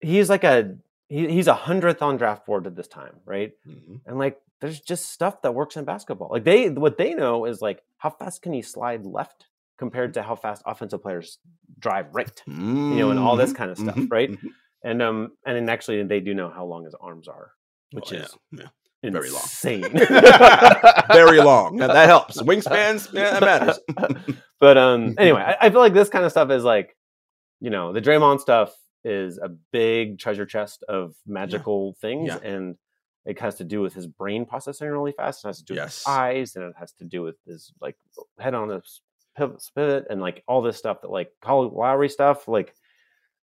[0.00, 0.76] he's like a
[1.08, 3.52] he, he's a hundredth on draft board at this time, right?
[3.66, 4.00] Mhm.
[4.06, 6.28] And like there's just stuff that works in basketball.
[6.30, 9.46] Like they what they know is like how fast can he slide left
[9.78, 11.38] compared to how fast offensive players
[11.78, 12.42] drive right.
[12.46, 14.30] You know, and all this Mhm, kind of stuff, mhm, right?
[14.30, 14.50] mhm.
[14.84, 17.50] And um and then actually they do know how long his arms are,
[17.94, 18.68] which Oh, is yeah.
[19.02, 19.42] Very long.
[19.42, 19.82] insane.
[21.12, 21.76] very long.
[21.76, 22.40] That, that helps.
[22.40, 23.78] Wingspans, yeah, that matters.
[24.60, 26.96] but um anyway, I, I feel like this kind of stuff is like,
[27.60, 28.74] you know, the Draymond stuff
[29.04, 32.38] is a big treasure chest of magical things Yeah.
[32.38, 32.76] and
[33.26, 35.44] it has to do with his brain processing really fast.
[35.44, 35.96] It has to do with Yes.
[35.98, 37.96] his eyes, and it has to do with his like
[38.38, 38.82] head on the
[39.36, 42.48] pivot, pivot and like all this stuff that like Kyle Lowry stuff.
[42.48, 42.74] Like,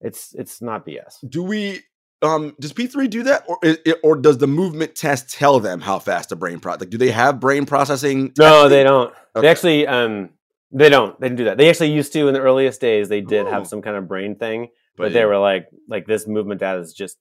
[0.00, 1.14] it's it's not BS.
[1.28, 1.80] do we?
[2.20, 3.58] Um, does P three do that, or
[4.02, 6.72] or does the movement test tell them how fast the brain pro?
[6.74, 8.32] Like, do they have brain processing?
[8.38, 9.10] No, they don't.
[9.36, 9.42] Okay.
[9.42, 10.30] They actually um
[10.72, 11.18] they don't.
[11.20, 11.58] They didn't do that.
[11.58, 13.08] They actually used to in the earliest days.
[13.08, 13.50] They did Oh.
[13.50, 15.26] have some kind of brain thing, but, But they yeah.
[15.26, 17.18] were like like this movement data is just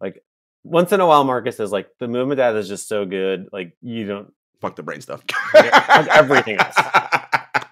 [0.00, 0.22] like
[0.64, 3.76] once in a while Marcus is like the movement data is just so good like
[3.80, 5.22] you don't Fuck the brain stuff.
[5.52, 6.74] fuck everything else.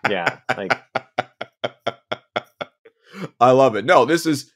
[0.09, 0.81] yeah like
[3.41, 3.85] I love it.
[3.85, 4.53] No, this is.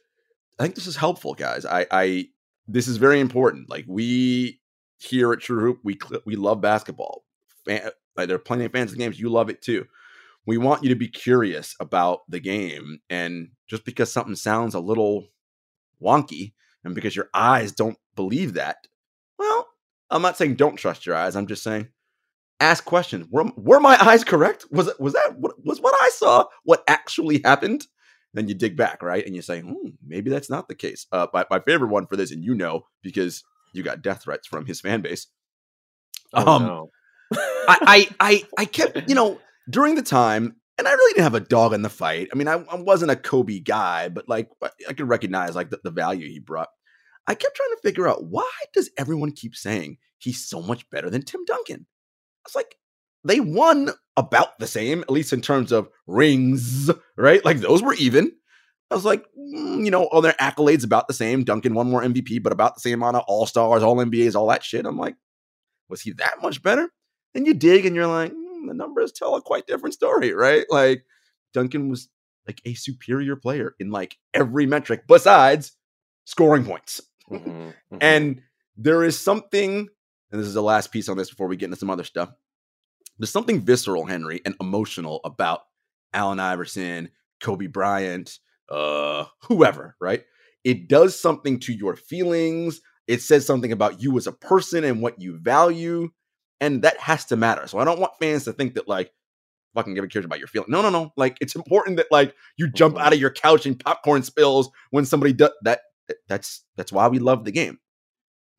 [0.60, 1.64] I think this is helpful, guys.
[1.64, 2.26] I, I
[2.68, 3.70] this is very important.
[3.70, 4.60] Like we
[4.98, 7.24] here at True Hoop, we we love basketball.
[7.64, 9.18] Fan, like there are plenty of fans of games.
[9.18, 9.86] You love it too.
[10.44, 14.80] We want you to be curious about the game, and just because something sounds a
[14.80, 15.28] little
[16.02, 16.52] wonky,
[16.84, 18.86] and because your eyes don't believe that,
[19.38, 19.66] well,
[20.10, 21.36] I'm not saying don't trust your eyes.
[21.36, 21.88] I'm just saying
[22.60, 23.26] ask questions.
[23.30, 24.66] Were, were my eyes correct?
[24.70, 27.86] Was was that was what I saw what actually happened?
[28.34, 29.24] Then you dig back, right?
[29.24, 31.06] And you say, hmm, maybe that's not the case.
[31.10, 34.46] Uh, my, my favorite one for this, and you know, because you got death threats
[34.46, 35.26] from his fan base.
[36.32, 36.90] Oh, um, no.
[37.32, 41.34] I, I, I, I kept, you know, during the time, and I really didn't have
[41.34, 42.28] a dog in the fight.
[42.32, 44.48] I mean, I, I wasn't a Kobe guy, but like
[44.88, 46.68] I could recognize like the, the value he brought.
[47.26, 51.10] I kept trying to figure out why does everyone keep saying he's so much better
[51.10, 51.86] than Tim Duncan?
[51.86, 52.76] I was like,
[53.24, 57.44] they won about the same, at least in terms of rings, right?
[57.44, 58.32] Like those were even.
[58.90, 61.44] I was like, mm, you know, all their accolades about the same.
[61.44, 64.48] Duncan won more MVP, but about the same amount of All Stars, All NBAs, all
[64.48, 64.84] that shit.
[64.84, 65.14] I'm like,
[65.88, 66.88] was he that much better?
[67.34, 70.64] And you dig, and you're like, mm, the numbers tell a quite different story, right?
[70.70, 71.04] Like
[71.54, 72.08] Duncan was
[72.46, 75.72] like a superior player in like every metric besides
[76.24, 77.00] scoring points.
[77.30, 77.98] Mhm, mhm.
[78.00, 78.42] And
[78.76, 79.88] there is something,
[80.32, 82.30] and this is the last piece on this before we get into some other stuff.
[83.20, 85.60] There's something visceral, Henry, and emotional about
[86.14, 87.10] Allen Iverson,
[87.42, 88.38] Kobe Bryant,
[88.70, 90.24] uh, whoever, right?
[90.64, 92.80] It does something to your feelings.
[93.06, 96.08] It says something about you as a person and what you value.
[96.62, 97.66] And that has to matter.
[97.66, 99.12] So I don't want fans to think that like
[99.74, 100.70] fucking give a cares about your feelings.
[100.70, 101.12] No, no, no.
[101.18, 105.04] Like it's important that like you jump out of your couch and popcorn spills when
[105.04, 105.80] somebody does that.
[106.26, 107.80] That's that's why we love the game.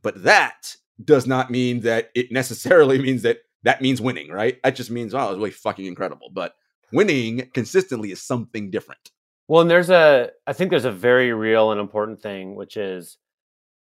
[0.04, 4.60] But that does not mean that it necessarily means that that means winning, right?
[4.64, 6.30] That just means, wow, it was really fucking incredible.
[6.34, 6.56] But
[6.92, 9.12] winning consistently is something different.
[9.48, 13.18] Well, and there's a, I think there's a very real and important thing, which is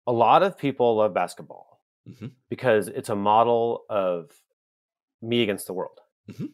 [0.06, 2.32] a lot of people love basketball Mhm.
[2.48, 4.30] because it's a model of
[5.20, 6.00] me against the world.
[6.28, 6.52] Mhm.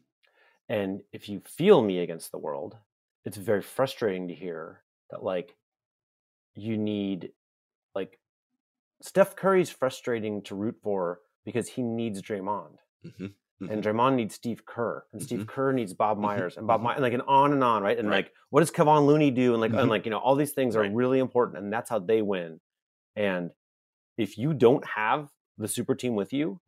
[0.69, 2.77] And if you feel me against the world,
[3.25, 5.57] it's very frustrating to hear that, like,
[6.55, 7.33] you need,
[7.95, 8.19] like,
[9.03, 12.79] Steph Curry's frustrating to root for because he needs Draymond.
[13.05, 13.33] Mhm.
[13.71, 15.47] and Draymond needs Steve Kerr, and Steve Mhm.
[15.49, 16.23] Kerr needs Bob Mhm.
[16.23, 16.81] Myers, and Bob.
[16.83, 17.99] Myers, and like and on and on, right?
[17.99, 18.25] And Right.
[18.25, 19.53] like, what does Kevon Looney do?
[19.53, 20.93] And like, and like, you know, all these things are Right.
[20.95, 22.61] really important, and that's how they win.
[23.17, 23.53] And
[24.19, 26.61] if you don't have the super team with you,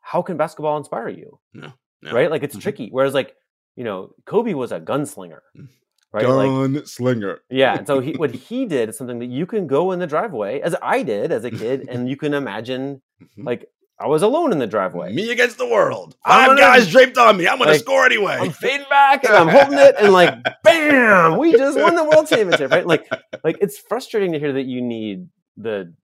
[0.00, 1.40] how can basketball inspire you?
[1.54, 1.72] No,
[2.02, 2.12] no.
[2.12, 2.30] Right?
[2.30, 2.88] Like, it's tricky.
[2.90, 3.34] Whereas, like,
[3.74, 5.68] you know, Kobe was a gunslinger, Mm.
[6.12, 6.26] right?
[6.28, 7.38] Like, Gunslinger.
[7.50, 7.76] yeah.
[7.78, 10.60] And so he, what he did is something that you can go in the driveway,
[10.60, 13.44] as I did as a kid, and you can imagine, Mhm.
[13.44, 13.68] like,
[13.98, 15.12] I was alone in the driveway.
[15.14, 16.16] Me against the world.
[16.24, 17.48] I'm 5 gonna- guys draped on me.
[17.48, 18.36] I'm going like, to score anyway.
[18.38, 20.34] I'm fading back and I'm holding it and like
[20.64, 22.86] bam, we just won the world championship, right?
[22.86, 23.08] Like
[23.42, 25.94] like it's frustrating to hear that you need the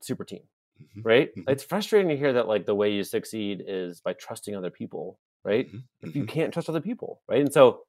[0.00, 0.42] super team,
[0.82, 1.04] Mhm.
[1.04, 1.34] right?
[1.34, 1.44] Mhm.
[1.48, 5.18] It's frustrating to hear that like the way you succeed is by trusting other people,
[5.42, 5.72] right?
[5.72, 5.82] Mhm.
[6.02, 6.28] If you Mhm.
[6.28, 7.40] can't trust other people, right?
[7.40, 7.84] And so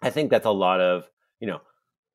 [0.00, 1.08] I think that's a lot of,
[1.40, 1.60] you know,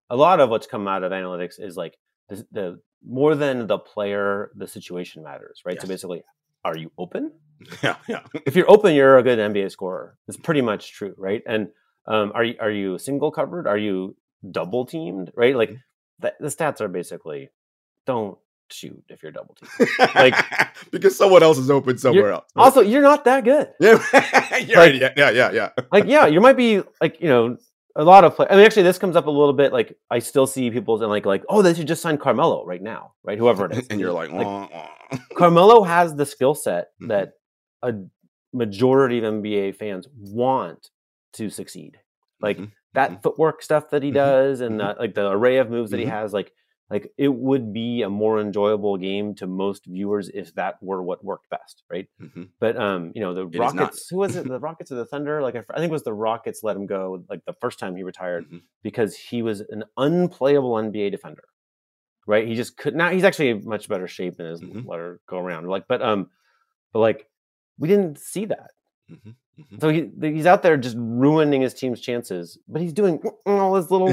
[0.10, 1.98] a lot of what's come out of analytics is like
[2.30, 5.80] the, the more than the player, the situation matters, right?
[5.80, 6.24] So basically,
[6.70, 7.32] are you open?
[7.84, 8.22] Yeah, yeah.
[8.46, 10.16] if you're open, you're a good NBA scorer.
[10.30, 11.44] It's pretty much true, right?
[11.46, 11.68] And
[12.08, 13.68] um, are you are you single covered?
[13.68, 14.16] Are you
[14.50, 15.32] double teamed?
[15.36, 15.56] Right?
[15.58, 15.72] Like
[16.20, 17.50] the, the stats are basically
[18.08, 18.38] don't
[18.72, 19.90] shoot if you're double teamed.
[20.16, 20.36] like
[20.92, 22.48] because someone else is open somewhere else.
[22.56, 22.64] right?
[22.64, 23.74] Also, you're not that good.
[23.82, 24.00] yeah,
[24.80, 25.70] like- yeah, yeah, yeah, yeah.
[25.92, 27.58] Like, yeah, you might be like you know
[28.00, 28.48] a lot of play.
[28.50, 29.74] I mean, actually, this comes up a little bit.
[29.74, 32.82] Like, I still see people and like like oh, they should just sign Carmelo right
[32.82, 33.38] now, right?
[33.38, 37.08] Whoever it is, And you're like, like "Wah, wah." Carmelo has the skill set Mhm.
[37.10, 37.32] that
[37.84, 37.94] a
[38.54, 40.90] majority of NBA fans want
[41.34, 42.00] to succeed.
[42.42, 43.22] Like Mhm, that Mhm.
[43.24, 44.80] footwork stuff that he Mhm, does and mhm.
[44.80, 46.10] that, like the array of moves that he Mhm.
[46.10, 46.52] has, like
[46.90, 51.24] like it would be a more enjoyable game to most viewers if that were what
[51.24, 52.08] worked best, right?
[52.22, 52.50] Mhm.
[52.60, 53.76] But um, you know, the not.
[53.76, 54.48] Rockets, who was it?
[54.48, 55.42] The Rockets or the Thunder?
[55.42, 58.04] Like I think it was the Rockets let him go like the first time he
[58.04, 58.62] retired Mhm.
[58.82, 61.44] because he was an unplayable NBA defender.
[62.28, 62.48] Right?
[62.48, 64.86] He just could not now he's actually in much better shape in his Mhm.
[64.88, 65.68] letter go around.
[65.68, 66.30] Like, but um,
[66.94, 67.28] but like
[67.78, 68.72] we didn't see that.
[69.80, 73.90] So he he's out there just ruining his team's chances, but he's doing all this
[73.92, 74.08] little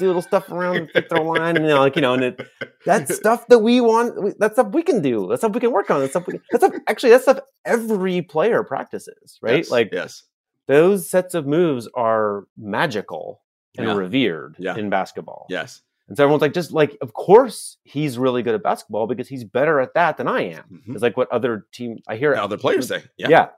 [0.00, 2.40] little stuff around the throw line, and you know, like you know, and it,
[2.84, 4.38] that's stuff that we want.
[4.38, 5.26] That's stuff we can do.
[5.28, 6.00] That's stuff we can work on.
[6.00, 6.26] That's stuff.
[6.26, 9.58] We, that's stuff, actually that's stuff every player practices, right?
[9.58, 10.22] Yes, Like yes,
[10.66, 13.40] those sets of moves are magical
[13.76, 13.94] and Yeah.
[13.96, 14.76] revered Yeah.
[14.76, 15.46] in basketball.
[15.50, 15.82] yes.
[16.06, 19.42] And so everyone's like, just like, of course he's really good at basketball because he's
[19.42, 20.82] better at that than I am.
[20.86, 20.92] Mhm.
[20.92, 22.34] It's like what other team I hear.
[22.34, 23.48] Other players say, yeah, Yeah.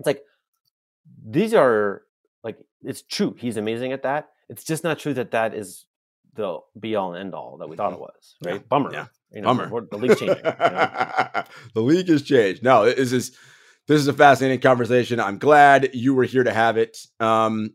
[0.00, 0.22] It's like
[1.28, 2.02] these are
[2.44, 3.34] like it's true.
[3.38, 4.28] He's amazing at that.
[4.48, 5.86] It's just not true that that is
[6.34, 8.36] the be all and end all that we thought it was.
[8.40, 8.68] Yeah, Right?
[8.68, 8.92] Bummer.
[8.92, 9.06] yeah.
[9.32, 9.86] You know, Bummer.
[9.90, 10.36] The league changing.
[10.36, 11.42] you know?
[11.74, 12.62] the league has changed.
[12.62, 13.36] No, this is
[13.88, 15.18] this is a fascinating conversation.
[15.20, 16.96] I'm glad you were here to have it.
[17.20, 17.70] Um,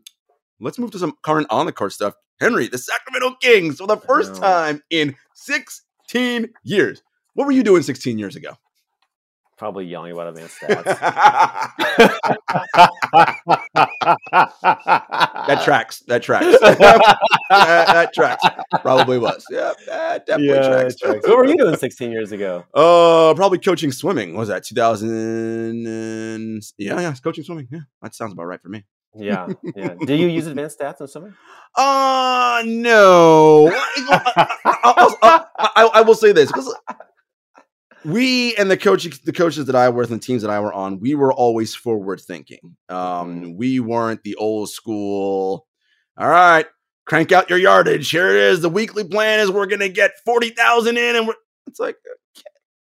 [0.60, 2.14] let's move to some current on the court stuff.
[2.40, 7.02] Henry, the Sacramento Kings, for the first time in 16 years.
[7.34, 8.56] What were you doing 16 years ago?
[9.62, 10.82] Probably yelling about advanced stats.
[15.46, 16.00] that tracks.
[16.08, 16.46] That tracks.
[16.58, 18.42] that, that tracks.
[18.80, 19.44] Probably was.
[19.52, 20.96] Yeah, that definitely Yeah, tracks.
[20.96, 21.28] tracks.
[21.28, 22.64] What were you doing 16 years ago?
[22.74, 24.32] Uh, probably coaching swimming.
[24.32, 25.86] What was that 2000?
[25.86, 27.68] And, yeah, yeah, coaching swimming.
[27.70, 28.82] Yeah, that sounds about right for me.
[29.14, 29.46] Yeah,
[29.76, 29.94] yeah.
[30.04, 31.34] Do you use advanced stats in swimming?
[31.76, 33.68] Uh no.
[33.70, 35.44] I, I, I,
[35.76, 36.74] I, I will say this because
[38.04, 40.72] we and the coaches, the coaches that I with and the teams that I were
[40.72, 42.76] on, we were always forward thinking.
[42.88, 45.66] Um, we weren't the old school.
[46.18, 46.66] All right,
[47.06, 48.10] crank out your yardage.
[48.10, 48.60] Here it is.
[48.60, 51.34] The weekly plan is we're gonna get forty thousand in, and we're,
[51.66, 51.96] it's like,
[52.36, 52.44] okay.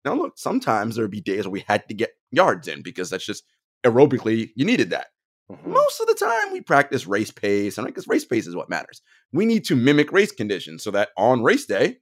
[0.05, 0.35] now look.
[0.37, 3.45] Sometimes there'd be days where we had to get yards in because that's just
[3.85, 5.09] aerobically you needed that.
[5.51, 5.67] Mhm.
[5.67, 8.71] Most of the time, we practice race pace, and I guess race pace is what
[8.71, 9.03] matters.
[9.33, 11.99] We need to mimic race conditions so that on race day,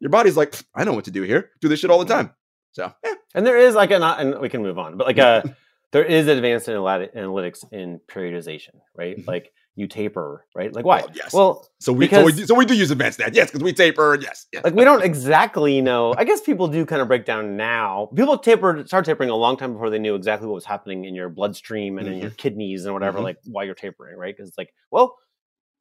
[0.00, 1.50] your body's like, I know what to do here.
[1.60, 2.30] Do this shit all the time.
[2.72, 3.14] So, yeah.
[3.34, 5.56] And there is like an, and we can move on, but like a,
[5.92, 9.18] there is advanced analytics in periodization, right?
[9.18, 9.26] Mhm.
[9.26, 10.72] Like you taper, right?
[10.72, 11.00] Like why?
[11.00, 11.32] Well, yes.
[11.34, 13.34] Well, So we, so we, do, so we do use advanced stats.
[13.34, 14.18] Yes, because we taper.
[14.20, 14.46] Yes.
[14.52, 14.64] yes.
[14.64, 16.14] like we don't exactly know.
[16.16, 18.08] I guess people do kind of break down now.
[18.16, 21.14] People taper start tapering a long time before they knew exactly what was happening in
[21.14, 23.24] your bloodstream and in your kidneys and whatever, Mhm.
[23.24, 24.34] like why you're tapering, right?
[24.34, 25.14] Because it's like, well,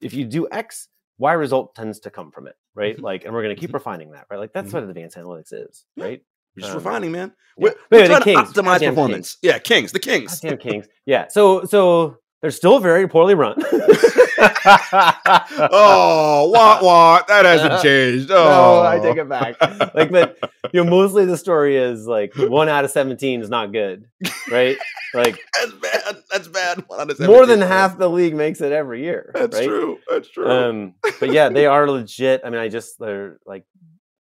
[0.02, 2.98] if you do X, Y result tends to come from it, right?
[2.98, 3.02] Mhm.
[3.02, 3.76] Like, and we're going to keep Mhm.
[3.76, 4.38] refining that, right?
[4.40, 4.74] Like that's Mhm.
[4.74, 6.22] what advanced analytics is, right?
[6.56, 7.34] We're just um, refining, man.
[7.58, 7.64] yeah.
[7.64, 9.38] We're, we're trying to optimize Goddamn performance.
[9.42, 9.92] Yeah, Kings.
[9.92, 10.40] The Kings.
[10.40, 10.88] Goddamn Kings.
[11.06, 11.28] Yeah.
[11.30, 13.56] So so they're still very poorly run.
[15.72, 17.28] oh, what, what?
[17.28, 18.32] That hasn't changed.
[18.32, 19.56] Oh, No, I take it back.
[19.94, 20.38] Like, but
[20.74, 24.06] you know, mostly the story is like one out of seventeen is not good,
[24.52, 24.78] right?
[25.14, 26.16] Like That's bad.
[26.32, 26.84] That's bad.
[26.88, 29.68] One out of more than half the league makes it every year, That's right?
[29.68, 30.00] true.
[30.10, 30.50] That's true.
[30.50, 32.42] Um, but yeah, they are legit.
[32.44, 33.66] I mean, I just they're like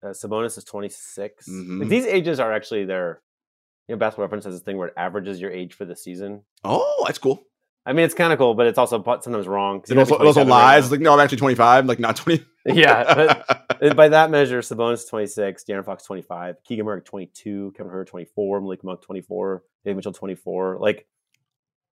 [0.03, 1.89] uh, Sabonis is twenty Like, Mhm.
[1.89, 3.21] these ages are actually their.
[3.87, 6.43] You know, Basketball Reference has this thing where it averages your age for the season.
[6.63, 7.43] oh, that's cool.
[7.85, 9.81] I mean, it's kind of cool, but it's also sometimes wrong.
[9.87, 10.91] It you also, it also 27 right lies.
[10.91, 11.85] like, no, I'm actually 25.
[11.87, 12.45] Like, not 20.
[12.67, 13.15] Yeah,
[13.79, 18.61] but by that measure, Sabonis 26, De'Aaron Fox 25, Keegan Murray 22, Kevin Huerter 24,
[18.61, 20.77] Malik Monk 24, Dave Mitchell 24.
[20.79, 21.07] Like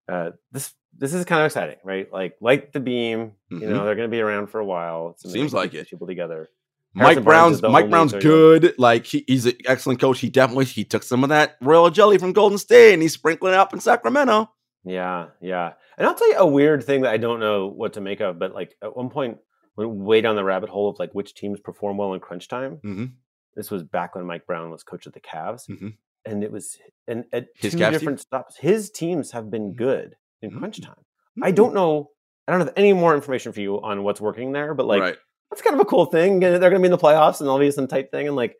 [0.08, 2.12] uh, this, this is kind of exciting, right?
[2.12, 3.68] Like, like the beam, you Mhm.
[3.68, 5.10] know, they're going to be around for a while.
[5.20, 5.88] It's Seems like it.
[5.90, 6.50] People together.
[6.94, 8.32] Mike Harrison Barnes Brown's Mike Brown's 31.
[8.60, 8.74] good.
[8.78, 10.20] Like he, he's an excellent coach.
[10.20, 13.54] He definitely he took some of that royal jelly from Golden State and he's sprinkling
[13.54, 14.50] it up in Sacramento.
[14.84, 15.72] Yeah, yeah.
[15.98, 18.38] And I'll tell you a weird thing that I don't know what to make of,
[18.38, 19.38] but like at one point,
[19.76, 22.78] went way down the rabbit hole of like which teams perform well in crunch time.
[22.84, 23.12] Mhm.
[23.54, 25.68] This was back when Mike Brown was coach of the Cavs.
[25.68, 25.96] Mhm.
[26.26, 26.76] and it was
[27.08, 27.92] and at His two Cavs team?
[27.92, 28.56] different stops.
[28.58, 29.76] His teams have been Mhm.
[29.76, 30.84] good in crunch Mhm.
[30.86, 31.04] time.
[31.42, 32.10] I don't know.
[32.46, 35.16] I don't have any more information for you on what's working there, but like right.
[35.50, 36.40] that's kind of a cool thing.
[36.40, 38.56] They're going to be in the playoffs, and there'll be some tight thing, and like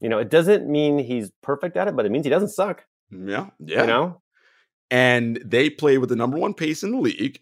[0.00, 2.84] you know, it doesn't mean he's perfect at it, but it means he doesn't suck.
[3.10, 3.50] Yeah.
[3.60, 3.82] Yeah.
[3.82, 4.21] You know,
[4.92, 7.40] and they play with the number one pace in the league.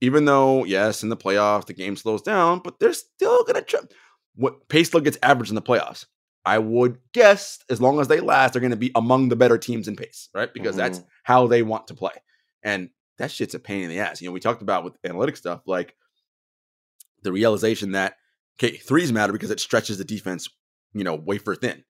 [0.00, 3.80] Even though, yes, in the playoffs the game slows down, but they're still gonna try.
[4.34, 6.04] What pace still gets average in the playoffs?
[6.44, 9.88] I would guess as long as they last, they're gonna be among the better teams
[9.88, 10.52] in pace, right?
[10.52, 11.06] Because that's Mhm.
[11.22, 12.12] how they want to play,
[12.62, 14.20] and that shit's a pain in the ass.
[14.20, 15.96] You know, we talked about with analytic stuff, like
[17.22, 18.16] the realization that
[18.58, 20.48] okay, threes matter because it stretches the defense,
[20.92, 21.84] you know, wafer thin.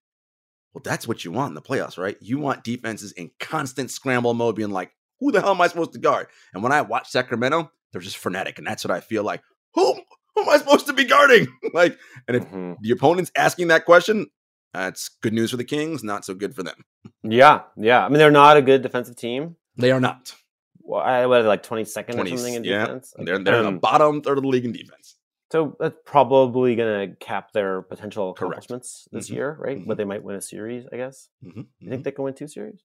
[0.74, 2.16] Well, that's what you want in the playoffs, right?
[2.20, 5.92] You want defenses in constant scramble mode, being like, who the hell am I supposed
[5.92, 6.26] to guard?
[6.52, 8.58] And when I watch Sacramento, they're just frenetic.
[8.58, 9.40] And that's what I feel like.
[9.74, 9.94] Who,
[10.34, 11.46] who am I supposed to be guarding?
[11.74, 11.96] like,
[12.26, 12.76] and if Mhm.
[12.80, 14.26] the opponent's asking that question,
[14.72, 16.84] that's good news for the Kings, not so good for them.
[17.22, 18.04] yeah, yeah.
[18.04, 19.54] I mean, they're not a good defensive team.
[19.76, 20.34] They are not.
[20.80, 22.80] Well, I was like twenty second or something in yeah.
[22.86, 23.14] defense.
[23.16, 25.13] They're, they're in Um, the bottom third of the league in defense.
[25.54, 28.50] So that's probably going to cap their potential Correct.
[28.54, 29.34] accomplishments this Mhm.
[29.34, 29.78] year, right?
[29.78, 29.86] Mhm.
[29.86, 31.28] But they might win a series, I guess.
[31.44, 32.04] Mhm, You think mhm.
[32.04, 32.80] they can win two series?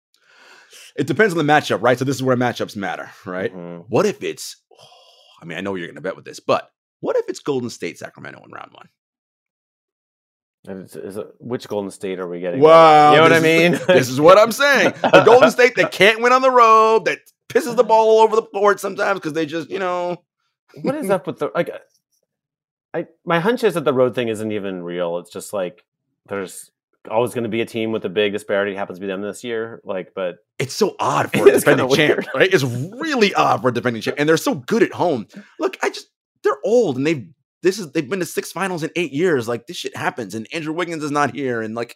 [0.96, 1.98] It depends on the matchup, right?
[1.98, 3.52] So this is where matchups matter, right?
[3.52, 3.86] Mhm.
[3.90, 4.58] What if it's,
[5.42, 7.72] I mean, I know you're going to bet with this, but what if it's Golden
[7.72, 8.90] State Sacramento in round one?
[10.68, 12.60] And it's- which Golden State are we getting?
[12.60, 13.14] Wow.
[13.14, 13.72] you know what I is- mean?
[13.88, 14.94] this is what I'm saying.
[15.02, 17.18] The Golden State that can't win on the road, that
[17.50, 20.24] pisses the ball all over the board sometimes because they just, you know,
[20.84, 21.72] what is up with the like?
[22.94, 25.18] I my hunch is that the road thing isn't even real.
[25.20, 25.84] It's just like
[26.28, 26.72] there's
[27.10, 28.74] always going to be a team with a big disparity.
[28.74, 29.82] It happens to be them this year.
[29.84, 32.54] Like, but it's so odd for a defending champ, right?
[32.54, 35.28] It's really odd for a defending champ, and they're so good at home.
[35.60, 36.08] Look, I just
[36.44, 37.28] they're old, and they've
[37.62, 39.48] this is they've been to six finals in eight years.
[39.48, 41.96] Like this shit happens, and Andrew Wiggins is not here, and like,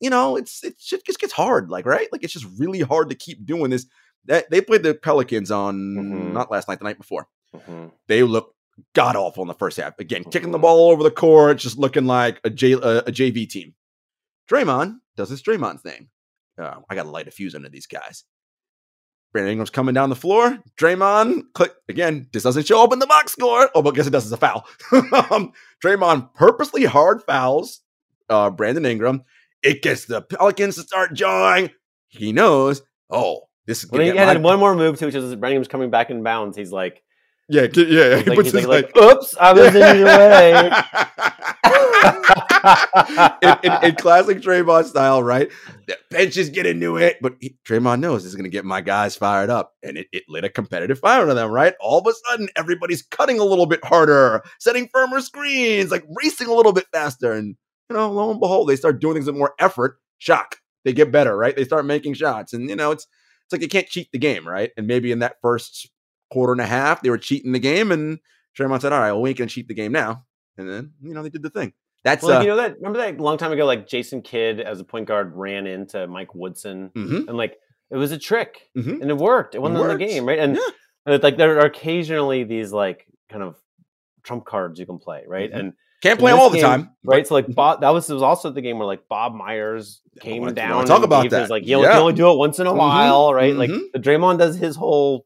[0.00, 2.08] you know, it's it shit just gets hard, like right?
[2.12, 3.86] Like it's just really hard to keep doing this.
[4.26, 6.32] That they played the Pelicans on Mhm.
[6.32, 7.26] not last night, the night before.
[7.54, 7.92] mhm.
[8.08, 8.53] they look
[8.94, 9.98] god awful in the first half.
[9.98, 13.12] Again, kicking the ball all over the court, just looking like a, J, a, a
[13.12, 13.74] JV team.
[14.50, 16.08] Draymond does his Draymond thing.
[16.58, 18.24] uh, I got to light a fuse under these guys.
[19.32, 20.58] Brandon Ingram's coming down the floor.
[20.78, 22.28] Draymond, click again.
[22.32, 23.68] This doesn't show up in the box score.
[23.74, 24.24] Oh, but I guess it does.
[24.24, 24.64] It's a foul.
[25.30, 25.52] um,
[25.82, 27.80] Draymond purposely hard fouls
[28.28, 29.24] uh, Brandon Ingram.
[29.62, 31.70] It gets the Pelicans to start jawing.
[32.08, 32.82] He knows.
[33.10, 33.90] Oh, this is.
[33.90, 36.22] Well, he had my- one more move too, which is Brandon Ingram's coming back in
[36.22, 36.56] bounds.
[36.56, 37.02] He's like,
[37.48, 38.22] yeah, yeah.
[38.26, 40.70] like, like, like, "Oops, I was in your way."
[43.42, 45.50] in, in, in, classic Draymond style, right?
[45.86, 48.64] The bench is getting into it, but he, Draymond knows this is going to get
[48.64, 51.74] my guys fired up, and it, it lit a competitive fire under them, right?
[51.80, 56.48] All of a sudden, everybody's cutting a little bit harder, setting firmer screens, like racing
[56.48, 57.56] a little bit faster, and
[57.90, 59.98] you know, lo and behold, they start doing things with more effort.
[60.18, 61.54] Shock, they get better, right?
[61.54, 63.06] They start making shots, and you know, it's
[63.44, 64.70] it's like you can't cheat the game, right?
[64.76, 65.90] And maybe in that first
[66.34, 68.18] quarter and a half, they were cheating the game, and
[68.58, 70.24] Draymond said, "All right, well, we can cheat the game now."
[70.58, 71.72] And then you know they did the thing.
[72.02, 74.80] That's well, uh, you know that remember that long time ago, like Jason Kidd as
[74.80, 77.28] a point guard ran into Mike Woodson, mm-hmm.
[77.28, 77.56] and like
[77.90, 79.00] it was a trick, mm-hmm.
[79.00, 79.54] and it worked.
[79.54, 80.38] It wasn't in the game, right?
[80.38, 80.58] And
[81.06, 81.18] yeah.
[81.22, 83.56] like there are occasionally these like kind of
[84.22, 85.50] trump cards you can play, right?
[85.50, 85.58] Mm-hmm.
[85.60, 85.72] And
[86.02, 87.26] can't play them all the game, time, right?
[87.26, 90.84] So like Bob, that was was also the game where like Bob Myers came down.
[90.84, 91.40] Talk about that.
[91.40, 91.98] Was like you, yeah.
[91.98, 92.78] only do it once in a Mm-hmm.
[92.78, 93.54] while, right?
[93.54, 93.92] Like Mhm.
[93.94, 95.24] the Draymond does his whole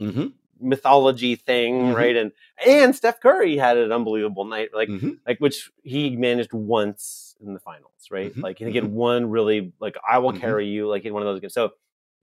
[0.00, 0.28] mm-hmm.
[0.60, 1.94] Mythology thing, Mhm.
[1.94, 2.16] right?
[2.16, 2.32] And
[2.66, 5.18] and Steph Curry had an unbelievable night, like Mhm.
[5.26, 8.34] like which he managed once in the finals, right?
[8.34, 8.42] Mhm.
[8.42, 10.40] Like he get one really like I will Mhm.
[10.40, 11.54] carry you, like in one of those games.
[11.54, 11.72] So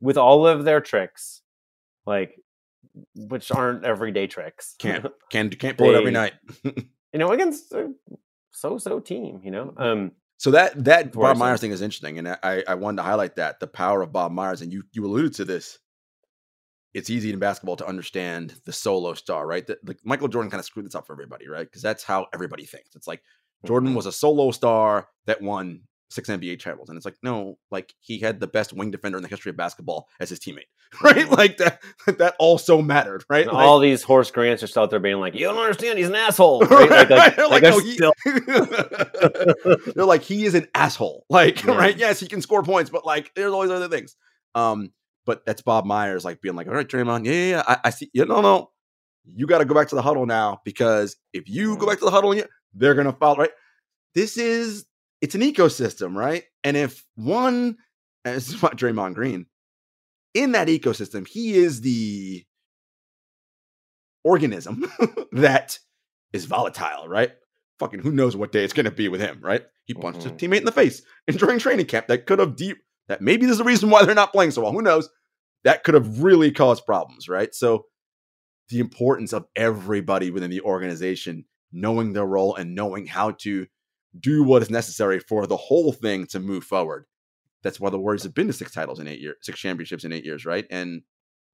[0.01, 1.41] with all of their tricks,
[2.05, 2.39] like
[3.15, 6.33] which aren't everyday tricks, Can't can't can't pull it every night.
[7.13, 7.93] you know, against a
[8.51, 9.73] so-so team, you know.
[9.77, 13.35] Um, So that that Bob Myers thing is interesting, and I I wanted to highlight
[13.38, 15.79] that the power of Bob Myers, and you you alluded to this.
[16.97, 19.65] It's easy in basketball to understand the solo star, right?
[19.67, 21.67] That like Michael Jordan kind of screwed this up for everybody, right?
[21.67, 22.95] Because that's how everybody thinks.
[22.95, 23.21] It's like
[23.65, 23.95] Jordan mhm.
[23.95, 28.17] was a solo star that won six NBA titles, and it's like no, like he
[28.17, 30.71] had the best wing defender in the history of basketball as his teammate,
[31.03, 31.29] right?
[31.29, 31.83] Like that
[32.17, 33.45] that also mattered, right?
[33.45, 36.07] Like- all these Horace Grants are still out there being like, "You don't understand, he's
[36.07, 36.89] an asshole." Right?
[36.89, 38.13] Like, like, like like, they're no, he- still
[39.95, 41.27] They're like, he is an asshole.
[41.29, 41.75] Like, Yeah.
[41.77, 41.95] right?
[41.95, 44.15] Yes, he can score points, but like, there's always other things.
[44.55, 44.91] Um,
[45.28, 47.89] but that's Bob Myers, like being like, all right, Draymond, yeah, yeah, yeah, I, I
[47.91, 48.09] see.
[48.13, 48.71] Yeah, no, no,
[49.25, 52.05] you got to go back to the huddle now because if you go back to
[52.05, 53.51] the huddle, and you, they're gonna foul, right?
[54.15, 54.86] This is
[55.21, 56.43] it's an ecosystem, right?
[56.63, 57.78] And if one,
[58.25, 59.45] and this is about Draymond Green,
[60.34, 62.43] in that ecosystem, he is the
[64.23, 64.86] organism
[65.32, 65.78] that
[66.34, 67.32] is volatile, right?
[67.80, 69.63] Fucking who knows what day it's gonna be with him, right?
[69.86, 70.25] He punched Mhm.
[70.28, 73.45] a teammate in the face and during training camp that could have deep that maybe
[73.45, 74.71] there's a reason why they're not playing so well.
[74.71, 75.09] Who knows?
[75.63, 77.53] That could have really caused problems, right?
[77.53, 77.85] So
[78.69, 83.67] the importance of everybody within the organization knowing their role and knowing how to
[84.19, 87.05] do what is necessary for the whole thing to move forward.
[87.63, 90.13] That's why the Warriors have been to six titles in eight years, six championships in
[90.13, 90.65] eight years, right?
[90.69, 91.01] And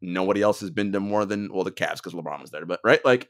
[0.01, 2.79] nobody else has been to more than well the Cavs because LeBron was there, but
[2.83, 3.29] right, like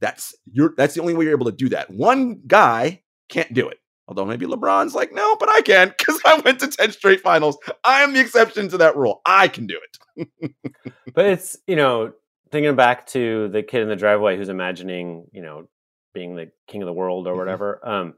[0.00, 1.90] that's you're that's the only way you're able to do that.
[1.90, 3.78] One guy can't do it.
[4.08, 7.58] Although maybe LeBron's like, no, but I can because I went to 10 straight finals.
[7.84, 9.20] I am the exception to that rule.
[9.26, 9.78] I can do
[10.16, 10.28] it.
[11.14, 12.12] but it's you know
[12.50, 15.68] thinking back to the kid in the driveway who's imagining you know
[16.14, 17.38] being the king of the world or Mhm.
[17.38, 18.14] whatever um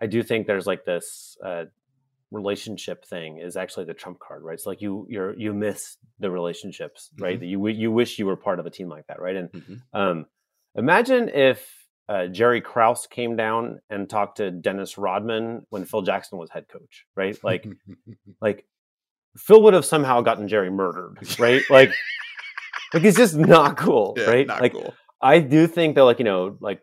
[0.00, 1.64] i do think there's like this uh
[2.30, 6.30] relationship thing is actually the trump card right it's like you you're you miss the
[6.30, 7.40] relationships right Mhm.
[7.40, 9.80] that you you wish you were part of a team like that right and Mhm.
[9.92, 10.26] um
[10.76, 11.79] imagine if
[12.10, 16.66] uh, Jerry Krause came down and talked to Dennis Rodman when Phil Jackson was head
[16.68, 17.38] coach, right?
[17.44, 17.66] Like,
[18.42, 18.66] like
[19.38, 21.62] Phil would have somehow gotten Jerry murdered, right?
[21.70, 21.92] Like,
[22.92, 24.46] like it's just not cool, Yeah, right?
[24.46, 24.92] not like, cool.
[25.22, 26.80] I do think that, like, you know, like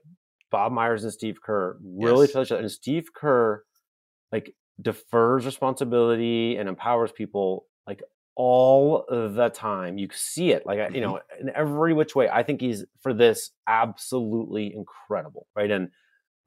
[0.49, 2.31] Bob Myers and Steve Kerr really Yes.
[2.31, 3.63] feel each other, and Steve Kerr
[4.31, 8.01] like defers responsibility and empowers people like
[8.37, 9.97] all the time.
[9.97, 11.01] You see it, like you Mhm.
[11.01, 12.29] know, in every which way.
[12.29, 15.71] I think he's for this absolutely incredible, right?
[15.71, 15.89] And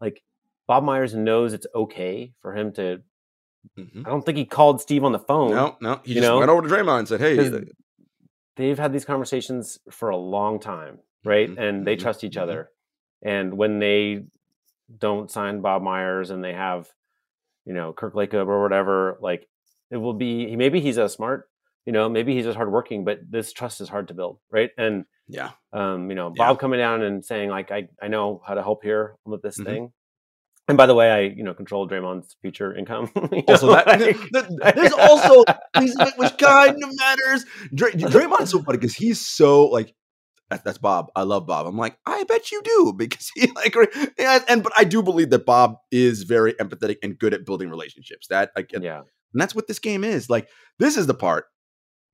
[0.01, 0.23] like
[0.69, 3.03] Bob Myers knows it's okay for him to.
[3.77, 4.07] Mhm.
[4.07, 5.51] I don't think he called Steve on the phone.
[5.51, 6.01] No, no.
[6.05, 6.39] He just know?
[6.39, 7.75] went over to Draymond and said, "Hey."
[8.57, 11.51] they've had these conversations for a long time, right?
[11.51, 12.43] Mhm, And they mhm, trust each mhm.
[12.43, 12.71] other.
[13.23, 14.25] And when they
[14.99, 16.89] don't sign Bob Myers and they have,
[17.65, 19.49] you know, Kirk Lacob or whatever, like
[19.91, 21.50] it will be he maybe he's a smart,
[21.87, 24.71] you know, maybe he's just hardworking, but this trust is hard to build, right?
[24.77, 25.51] And yeah.
[25.73, 26.47] um, you know, Yeah.
[26.49, 29.59] Bob coming down and saying like, I, I know how to help here with this
[29.59, 29.65] Mhm.
[29.65, 29.93] thing.
[30.69, 33.11] And by the way, I you know control Draymond's future income.
[33.49, 35.43] Also, know, that, like- that- there's also
[36.17, 37.45] which kind of matters.
[37.75, 39.95] Dray, Draymond's so funny because he's so like
[40.51, 41.07] that, that's Bob.
[41.17, 41.67] I love Bob.
[41.67, 43.75] I'm like, I bet you do because he like
[44.19, 47.69] yeah, and but I do believe that Bob is very empathetic and good at building
[47.71, 48.27] relationships.
[48.29, 48.99] That again, yeah,
[49.33, 50.29] And that's what this game is.
[50.31, 51.47] Like, this is the part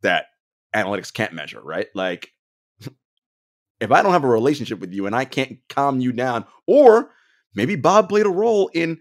[0.03, 0.26] that
[0.74, 1.88] analytics can't measure, right?
[1.94, 2.30] Like,
[3.80, 7.11] if I don't have a relationship with you and I can't calm you down, or
[7.55, 9.01] maybe Bob played a role in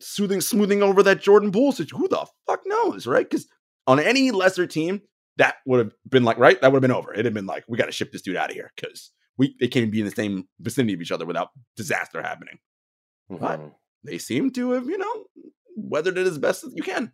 [0.00, 1.98] soothing, smoothing over that Jordan Poole situation.
[1.98, 3.28] Who the fuck knows, right?
[3.28, 3.46] Because
[3.86, 5.02] on any lesser team,
[5.36, 6.60] that would have been like, right?
[6.60, 7.12] That would have been over.
[7.12, 9.56] It'd have been like, we got to ship this dude out of here because we
[9.58, 12.58] they can't be in the same vicinity of each other without disaster happening.
[13.30, 13.44] Mm-hmm.
[13.44, 13.60] But
[14.04, 15.24] they seem to have, you know,
[15.76, 17.12] weathered it as best as you can.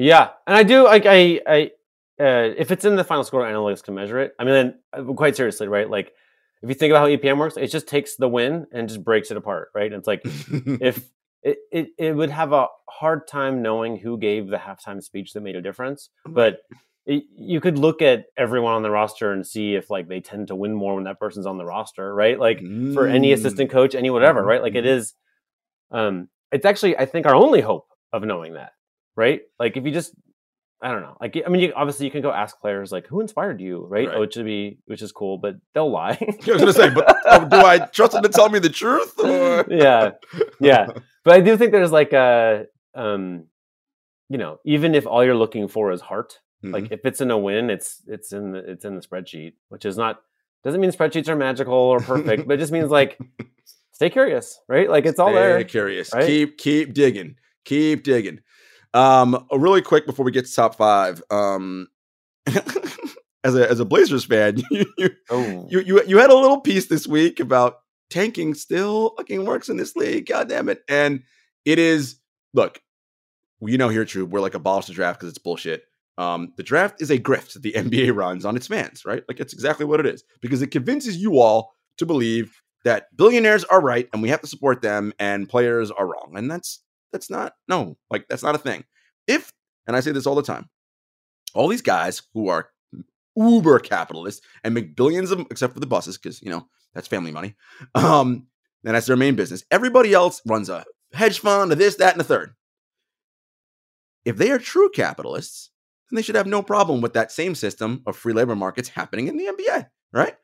[0.00, 1.70] Yeah, and I do like I I
[2.18, 4.32] uh, if it's in the final score analytics can measure it.
[4.38, 5.88] I mean, then uh, quite seriously, right?
[5.88, 6.12] Like
[6.62, 9.30] if you think about how EPM works, it just takes the win and just breaks
[9.30, 9.92] it apart, right?
[9.92, 11.06] And it's like if
[11.42, 15.42] it, it it would have a hard time knowing who gave the halftime speech that
[15.42, 16.60] made a difference, but
[17.04, 20.48] it, you could look at everyone on the roster and see if like they tend
[20.48, 22.38] to win more when that person's on the roster, right?
[22.38, 22.94] Like mm.
[22.94, 23.72] for any assistant mm.
[23.72, 24.62] coach, any whatever, right?
[24.62, 25.96] Like it mm-hmm.
[25.96, 28.72] um it's actually I think our only hope of knowing that,
[29.20, 29.42] right?
[29.58, 30.14] Like if you just
[30.82, 31.16] I don't know.
[31.20, 34.08] Like, I mean, you, obviously, you can go ask players like, "Who inspired you?" Right?
[34.08, 34.18] right.
[34.18, 36.16] Which would be, which is cool, but they'll lie.
[36.20, 39.12] I was gonna say, but oh, do I trust them to tell me the truth?
[39.18, 39.66] Or?
[39.70, 40.12] yeah,
[40.58, 40.86] yeah.
[41.22, 42.64] But I do think there's like a,
[42.94, 43.44] um,
[44.30, 46.72] you know, even if all you're looking for is heart, mm-hmm.
[46.72, 49.84] like if it's in a win, it's it's in the it's in the spreadsheet, which
[49.84, 50.22] is not
[50.64, 53.18] doesn't mean spreadsheets are magical or perfect, but it just means like
[53.92, 54.88] stay curious, right?
[54.88, 55.50] Like it's all there.
[55.50, 55.64] stay there.
[55.64, 56.14] Curious.
[56.14, 56.26] Right?
[56.26, 57.36] Keep keep digging.
[57.66, 58.40] Keep digging.
[58.92, 61.22] Um, really quick before we get to top five.
[61.30, 61.88] Um,
[63.44, 65.66] as a as a Blazers fan, you you, oh.
[65.70, 69.76] you you you had a little piece this week about tanking still fucking works in
[69.76, 70.26] this league.
[70.26, 70.82] God damn it!
[70.88, 71.22] And
[71.64, 72.16] it is
[72.52, 72.80] look,
[73.60, 74.26] you know here true.
[74.26, 75.84] We're like abolish the draft because it's bullshit.
[76.18, 79.22] Um, the draft is a grift that the NBA runs on its fans, right?
[79.28, 83.64] Like it's exactly what it is because it convinces you all to believe that billionaires
[83.64, 86.32] are right and we have to support them and players are wrong.
[86.34, 86.80] And that's
[87.12, 88.84] that's not, no, like that's not a thing.
[89.26, 89.52] If,
[89.86, 90.68] and I say this all the time,
[91.54, 92.70] all these guys who are
[93.36, 97.32] uber capitalists and make billions of except for the Busses, because, you know, that's family
[97.32, 97.54] money.
[97.94, 98.46] Um,
[98.84, 99.64] and that's their main business.
[99.70, 102.54] Everybody else runs a hedge fund, a this, that, and a third.
[104.24, 105.70] If they are true capitalists,
[106.10, 109.28] then they should have no problem with that same system of free labor markets happening
[109.28, 110.34] in the NBA, right?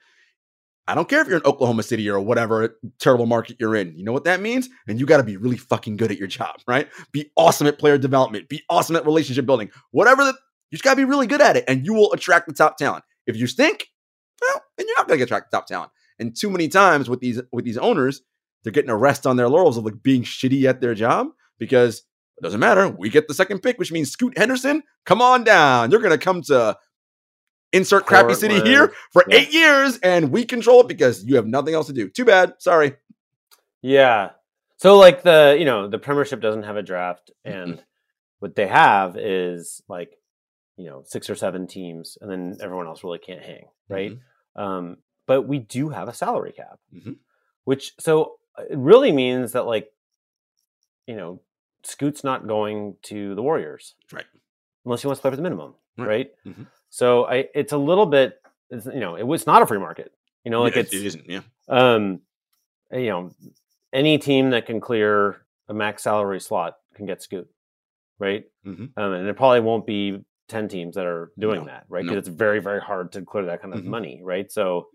[0.89, 3.97] I don't care if you're in Oklahoma City or whatever terrible market you're in.
[3.97, 4.69] You know what that means?
[4.87, 6.89] And you got to be really fucking good at your job, right?
[7.13, 10.33] Be awesome at player development, be awesome at relationship building, whatever the,
[10.71, 12.77] you just got to be really good at it and you will attract the top
[12.77, 13.05] talent.
[13.27, 13.89] If you stink,
[14.41, 15.91] well, then you're not going to attract the top talent.
[16.19, 18.23] And too many times with these with these owners,
[18.63, 21.29] they're getting a rest on their laurels of like being shitty at their job
[21.59, 22.03] because
[22.39, 22.89] it doesn't matter.
[22.89, 25.91] We get the second pick, which means Scoot Henderson, come on down.
[25.91, 26.77] You're going to come to
[27.73, 29.37] insert crappy city here for yeah.
[29.37, 32.09] eight years and we control it because you have nothing else to do.
[32.09, 32.55] Too bad.
[32.59, 32.97] Sorry.
[33.83, 34.31] Yeah.
[34.77, 37.81] So like the, you know, the premiership doesn't have a draft and mm-hmm.
[38.41, 40.17] what they have is like,
[40.77, 43.67] you know, six or seven teams and then everyone else really can't hang.
[43.89, 44.13] Right.
[44.13, 44.63] Mm-hmm.
[44.63, 44.97] Um,
[45.27, 47.13] but we do have a salary cap, mm-hmm.
[47.65, 49.91] which so it really means that like,
[51.07, 51.41] you know,
[51.83, 53.95] Scoot's not going to the Warriors.
[54.13, 54.25] Right.
[54.85, 55.75] Unless he wants to play for the minimum.
[55.97, 56.07] Right.
[56.07, 56.31] right?
[56.97, 58.41] So I, it's a little bit,
[58.71, 60.13] you know, it was not a free market.
[60.45, 61.29] You know, like yeah, it's, it isn't.
[61.29, 61.43] Yeah.
[61.69, 62.21] Um,
[62.91, 63.33] you know,
[63.93, 67.51] any team that can clear a max salary slot can get Scoot,
[68.19, 68.45] right?
[68.65, 68.99] Mm-hmm.
[68.99, 72.03] Um, and it probably won't be ten teams that are doing no, that, right?
[72.03, 72.19] Because no.
[72.19, 73.91] it's very, very hard to clear that kind of mm-hmm.
[73.91, 74.51] money, right?
[74.51, 74.87] So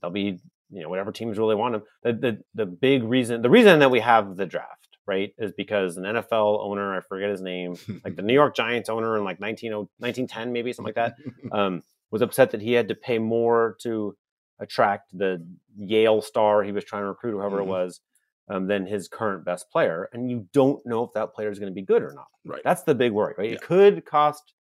[0.00, 0.38] there'll be,
[0.70, 1.82] you know, whatever teams really want them.
[2.04, 5.32] The, the the big reason, the reason that we have the draft right?
[5.38, 9.16] Is because an NFL owner, I forget his name, like the New York Giants owner
[9.16, 11.16] in like 19, 1910, maybe something like that,
[11.56, 14.16] um, was upset that he had to pay more to
[14.60, 15.44] attract the
[15.76, 17.68] Yale star he was trying to recruit, whoever mm-hmm.
[17.68, 18.00] it was,
[18.48, 20.08] um, than his current best player.
[20.12, 22.28] And you don't know if that player is going to be good or not.
[22.44, 22.62] Right.
[22.64, 23.48] That's the big worry, right?
[23.48, 23.54] Yeah.
[23.56, 24.54] It could cost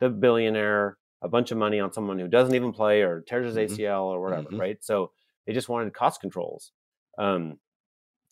[0.00, 3.72] the billionaire a bunch of money on someone who doesn't even play or tears his
[3.72, 4.16] ACL mm-hmm.
[4.16, 4.60] or whatever, mm-hmm.
[4.60, 4.78] right?
[4.82, 5.10] So
[5.46, 6.72] they just wanted cost controls.
[7.18, 7.58] Um,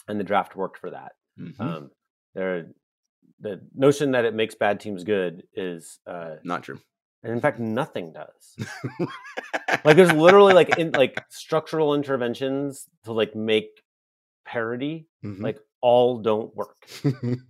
[0.08, 1.12] and the draft worked for that.
[1.38, 1.62] Mm-hmm.
[1.62, 1.90] Um,
[2.34, 2.66] there,
[3.40, 6.80] the notion that it makes bad teams good is uh, not true.
[7.22, 8.56] And in fact, nothing does.
[9.84, 13.82] like there's literally like in, like structural interventions to like make
[14.44, 15.08] parity.
[15.24, 15.42] Mm-hmm.
[15.42, 16.88] Like all don't work.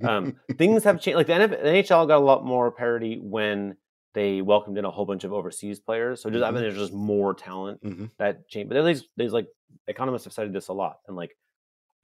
[0.05, 1.17] um, things have changed.
[1.17, 3.77] Like the, NHL got a lot more parity when
[4.15, 6.23] they welcomed in a whole bunch of overseas players.
[6.23, 6.49] So just mm-hmm.
[6.49, 8.07] I mean, there's just more talent mm-hmm.
[8.19, 8.71] that changed.
[8.71, 9.47] But there's there's like
[9.89, 11.37] economists have studied this a lot, and like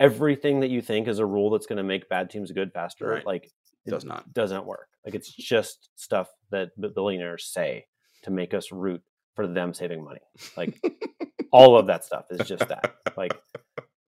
[0.02, 3.06] everything that you think is a rule that's going to make bad teams good faster,
[3.06, 3.26] right.
[3.26, 3.44] like
[3.86, 4.88] it does not doesn't work.
[5.06, 7.86] Like it's just stuff that billionaires say
[8.24, 9.00] to make us root
[9.34, 10.20] for them saving money.
[10.56, 10.82] Like
[11.52, 12.96] all of that stuff is just that.
[13.16, 13.40] Like,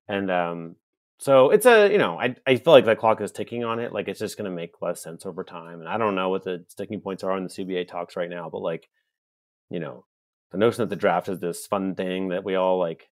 [0.08, 0.76] and um,
[1.18, 3.92] so it's a you know I I feel like the clock is ticking on it.
[3.92, 5.80] Like it's just going to make less sense over time.
[5.80, 8.48] And I don't know what the sticking points are in the CBA talks right now,
[8.50, 8.88] but like
[9.70, 10.04] you know
[10.50, 13.08] the notion that the draft is this fun thing that we all like.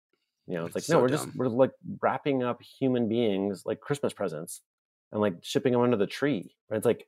[0.46, 1.26] You know, it's, It's like no, we're dumb.
[1.26, 1.70] just we're like
[2.00, 4.60] wrapping up human beings like Christmas presents
[5.12, 6.54] and like shipping them under the tree.
[6.68, 7.06] But it's like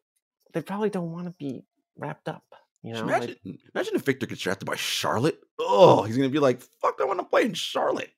[0.53, 1.64] they probably don't want to be
[1.97, 2.45] wrapped up.
[2.82, 5.41] You know, like- imagine, imagine if Victor gets drafted by Charlotte.
[5.59, 8.11] Oh, he's gonna be like, "Fuck, I want to play in Charlotte."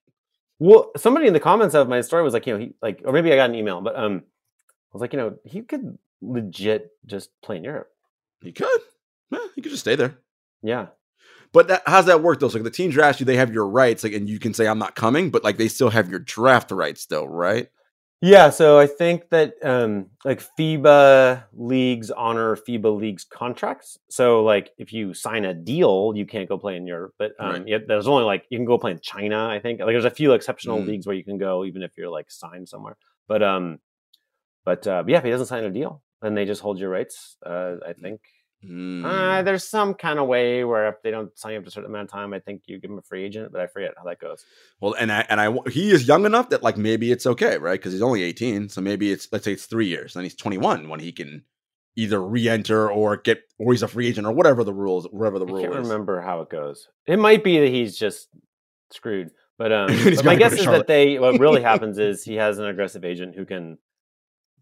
[0.59, 3.13] Well, somebody in the comments of my story was like, you know, he like, or
[3.13, 6.89] maybe I got an email, but um, I was like, you know, he could legit
[7.05, 7.89] just play in Europe.
[8.41, 8.81] He could.
[9.31, 10.17] Yeah, he could just stay there.
[10.63, 10.87] Yeah,
[11.53, 12.49] But that, how's that work though?
[12.49, 14.67] So like the team drafts you, they have your rights, like, and you can say
[14.67, 17.67] I'm not coming, but like they still have your draft rights, though, right?
[18.21, 18.49] yeah.
[18.49, 23.97] So I think that um, like FIBA leagues honor FIBA leagues contracts.
[24.09, 27.13] So like if you sign a deal, you can't go play in Europe.
[27.19, 27.67] But um, Right.
[27.67, 29.47] yeah, there's only like you can go play in China.
[29.47, 30.87] I think like there's a few exceptional Mm.
[30.87, 32.97] leagues where you can go even if you're like signed somewhere.
[33.27, 33.79] But um,
[34.65, 37.37] but uh, yeah, if he doesn't sign a deal, then they just hold your rights.
[37.45, 38.19] Uh, I think.
[38.65, 39.05] Mm.
[39.05, 41.71] Uh, there's some kind of way where if they don't sign you up to a
[41.71, 43.93] certain amount of time, I think you give him a free agent, but I forget
[43.97, 44.43] how that goes.
[44.81, 47.79] well, and I and I he is young enough that like maybe it's okay, right?
[47.79, 50.89] Because he's only 18, so maybe it's let's say it's three years, then he's 21
[50.89, 51.43] when he can
[51.95, 55.45] either re-enter or get or he's a free agent or whatever the rules, whatever the
[55.45, 55.59] rules.
[55.59, 55.87] I can't is.
[55.89, 56.87] remember how it goes.
[57.05, 58.27] It might be that he's just
[58.91, 59.29] screwed,
[59.59, 62.65] but um, but my guess is that they what really happens is he has an
[62.65, 63.77] aggressive agent who can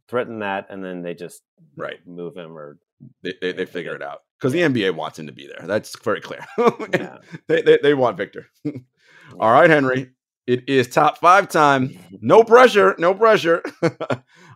[0.09, 1.41] threaten that, and then they just
[1.77, 2.05] Right.
[2.05, 2.77] move him or
[3.23, 5.65] They, they, they figure it out because the NBA wants him to be there.
[5.67, 6.45] That's very clear.
[6.93, 7.17] yeah.
[7.47, 8.47] they, they, they want Victor.
[9.39, 10.11] All right, Henry.
[10.47, 11.97] It is top five time.
[12.21, 12.95] No pressure.
[12.99, 13.63] No pressure.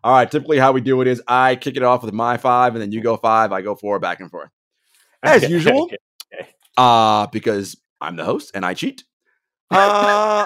[0.04, 0.30] All right.
[0.30, 2.92] Typically, how we do it is I kick it off with my five, and then
[2.92, 3.52] you go five.
[3.52, 4.50] I go four, back and forth.
[5.24, 5.84] As Okay, usual.
[5.86, 5.98] okay.
[6.78, 9.04] Uh, because I'm the host and I cheat.
[9.72, 10.46] Uh,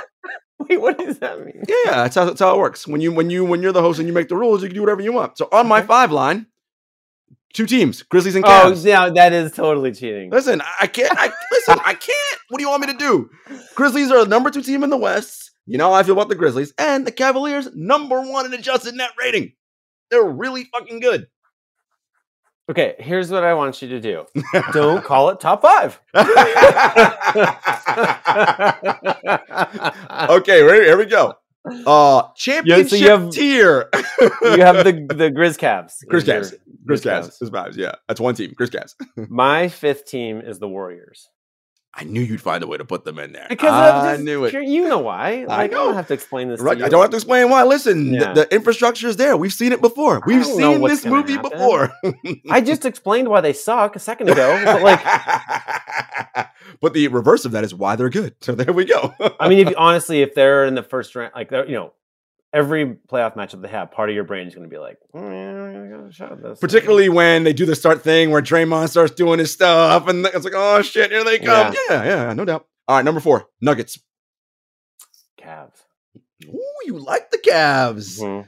[0.59, 1.63] Wait, what does that mean?
[1.67, 2.87] yeah, that's how, that's how it works.
[2.87, 4.75] When you when you when you're the host and you make the rules, you can
[4.75, 5.37] do whatever you want.
[5.37, 6.47] So on my five line,
[7.53, 8.65] two teams, Grizzlies and Cavs.
[8.65, 8.85] Oh, Cavs.
[8.85, 10.31] yeah, that is totally cheating.
[10.31, 11.17] Listen, I can't.
[11.17, 11.79] I listen.
[11.85, 12.39] I can't.
[12.49, 13.29] What do you want me to do?
[13.75, 15.51] Grizzlies are the number two team in the West.
[15.65, 18.95] You know how I feel about the Grizzlies and the Cavaliers, number one in adjusted
[18.95, 19.53] net rating.
[20.11, 21.27] They're really fucking good.
[22.69, 24.25] Okay, here's what I want you to do.
[24.73, 25.99] Don't call it top five.
[30.29, 31.35] okay, here we go.
[31.65, 33.89] Uh, championship have- tier.
[34.21, 36.03] you have the the Grizz Cavs.
[36.11, 36.53] Grizz Cavs.
[36.85, 37.39] Grizz Cavs.
[37.41, 37.77] Grizz Cavs.
[37.77, 38.53] Yeah, that's one team.
[38.59, 38.95] Grizz Cavs.
[39.29, 41.29] My fifth team is the Warriors.
[41.95, 43.45] I knew you'd find a way to put them in there.
[43.47, 44.53] Because I this- knew it.
[44.53, 45.45] You know why?
[45.47, 45.85] Like, I, know.
[45.85, 46.59] don't have to explain this.
[46.59, 46.85] Right, to.
[46.85, 47.63] I don't have to explain why.
[47.63, 48.33] Listen, the- Yeah.
[48.33, 49.37] the, infrastructure is there.
[49.37, 50.21] We've seen it before.
[50.25, 51.51] We've seen this movie happen.
[51.51, 51.91] before.
[52.49, 54.59] I just explained why they suck a second ago.
[54.65, 55.01] But like,
[56.81, 58.35] but the reverse of that is why they're good.
[58.41, 59.13] So there we go.
[59.39, 61.93] I mean, if honestly, if they're in the first round, like they're you know,
[62.53, 65.85] every playoff matchup they have, part of your brain is going to be like, mm,
[65.85, 66.59] I gotta shot this.
[66.59, 70.45] Particularly when they do the start thing where Draymond starts doing his stuff, and it's
[70.45, 71.73] like, oh shit, here they come.
[71.89, 72.67] Yeah, yeah, no doubt.
[72.87, 73.99] All right, number four, Nuggets.
[75.41, 75.81] Cavs.
[76.45, 78.19] Ooh, you like the Cavs.
[78.21, 78.47] Mhm.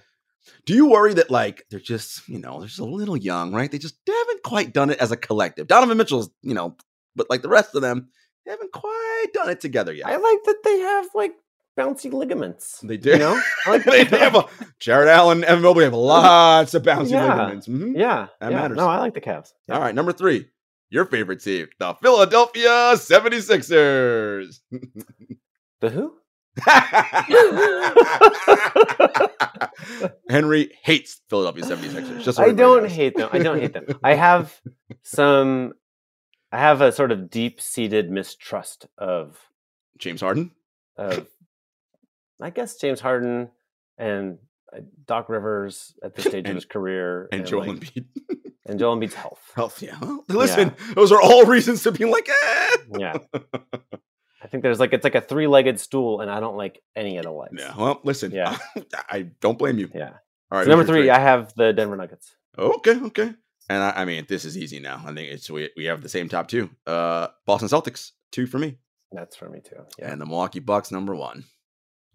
[0.65, 3.71] Do you worry that like they're just, you know, they're just a little young, right?
[3.71, 5.67] They just haven't quite done it as a collective.
[5.67, 6.75] Donovan Mitchell's, you know,
[7.15, 8.09] but like the rest of them,
[8.45, 10.07] they haven't quite done it together yet.
[10.07, 11.33] I like that they have like
[11.77, 12.79] bouncy ligaments.
[12.81, 13.11] They do.
[13.11, 14.45] You know, I like they, they have a
[14.79, 17.35] Jarrett Allen, Evan Mobley have lots of bouncy Yeah.
[17.35, 17.67] ligaments.
[17.67, 17.97] Mhm.
[17.97, 18.57] yeah, That yeah.
[18.61, 18.77] matters.
[18.77, 19.51] No, I like the Cavs.
[19.69, 20.47] All right, number three,
[20.89, 24.59] your favorite team, the Philadelphia 76ers.
[25.81, 26.13] The who?
[30.29, 32.23] Henry hates Philadelphia 76ers.
[32.23, 32.91] Just so I don't knows.
[32.91, 33.29] hate them.
[33.31, 33.85] I don't hate them.
[34.03, 34.59] I have
[35.03, 35.73] some.
[36.51, 39.37] I have a sort of deep-seated mistrust of
[39.97, 40.51] James Harden.
[40.97, 41.27] of.
[42.41, 43.49] I guess James Harden
[43.97, 44.37] and
[44.75, 48.05] uh, Doc Rivers at this stage And- of his career, And Joel like, Embiid.
[48.65, 49.41] and Joel Embiid's health.
[49.55, 49.97] Health, yeah.
[50.01, 52.77] Well, listen, those are all reasons to be like, eh.
[52.99, 53.17] Yeah,
[54.41, 57.23] I think there's like it's like a three-legged stool, and I don't like any of
[57.23, 57.55] the legs.
[57.57, 57.73] Yeah.
[57.75, 58.31] Well, listen.
[58.31, 58.57] Yeah.
[59.09, 59.89] I don't blame you.
[59.93, 60.11] Yeah.
[60.51, 60.65] All right.
[60.65, 62.35] So number your three, I have the Denver Nuggets.
[62.57, 63.33] Okay, okay.
[63.69, 65.01] And I, I mean, this is easy now.
[65.03, 66.69] I think it's we, we have the same top two.
[66.85, 68.77] Uh Boston Celtics, two for me.
[69.11, 69.77] That's for me too.
[69.97, 70.11] Yeah.
[70.11, 71.45] And the Milwaukee Bucks, number one.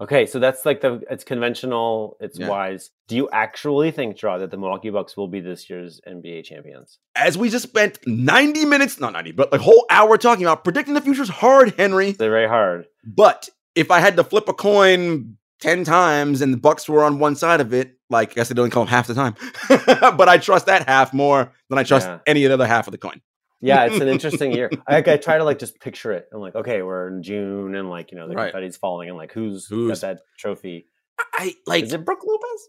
[0.00, 2.48] Okay, so that's like the it's conventional, it's Yeah.
[2.48, 2.90] wise.
[3.06, 6.98] Do you actually think, Draw, that the Milwaukee Bucks will be this year's NBA champions?
[7.14, 10.64] As we just spent 90 minutes, not 90, but like a whole hour talking about
[10.64, 12.12] predicting the future's hard, Henry.
[12.12, 12.86] They're very hard.
[13.04, 17.18] But if I had to flip a coin 10 times and the Bucks were on
[17.18, 19.34] one side of it, like I guess they only come half the time.
[20.16, 22.18] but I trust that half more than I trust Yeah.
[22.26, 23.20] any other half of the coin.
[23.60, 24.70] Yeah, it's an interesting year.
[24.88, 26.26] I, I try to like just picture it.
[26.32, 28.52] I'm like, okay, we're in June and like, you know, the Right.
[28.52, 30.86] confetti's falling and like who's, Who's- got that trophy?
[31.34, 31.84] I like.
[31.84, 32.68] Is it Brook Lopez?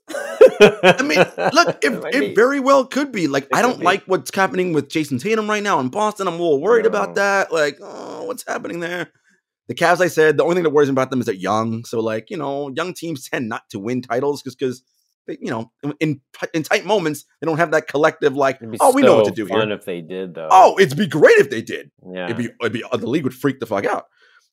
[0.99, 1.19] I mean,
[1.53, 3.27] look, it, it very well could be.
[3.27, 3.85] Like, It I don't be.
[3.85, 6.27] like what's happening with Jayson Tatum right now in Boston.
[6.27, 7.53] I'm a little worried about that.
[7.53, 9.09] Like, oh, what's happening there?
[9.69, 11.85] The Cavs, I said, the only thing that worries me about them is they're young.
[11.85, 14.83] So, like, you know, young teams tend not to win titles just because
[15.27, 16.21] they, you know, in,
[16.53, 19.47] in tight moments, they don't have that collective like, oh, we know what to do
[19.47, 19.77] fun here.
[19.77, 20.47] if they did though.
[20.51, 21.91] Oh, it'd be great if they did.
[22.11, 22.25] yeah.
[22.25, 24.05] It'd be, it'd be uh, the league would freak the fuck out.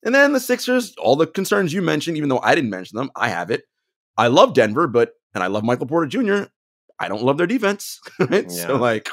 [0.04, 3.10] And then the Sixers, all the concerns you mentioned, even though I didn't mention them,
[3.16, 3.64] I have it.
[4.16, 6.50] I love Denver, but and I love Michael Porter Jr.
[6.98, 8.00] I don't love their defense.
[8.18, 8.50] Right?
[8.50, 9.08] So like,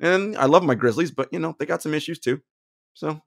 [0.00, 2.40] and I love my Grizzlies, but you know they got some issues too.
[2.94, 3.20] So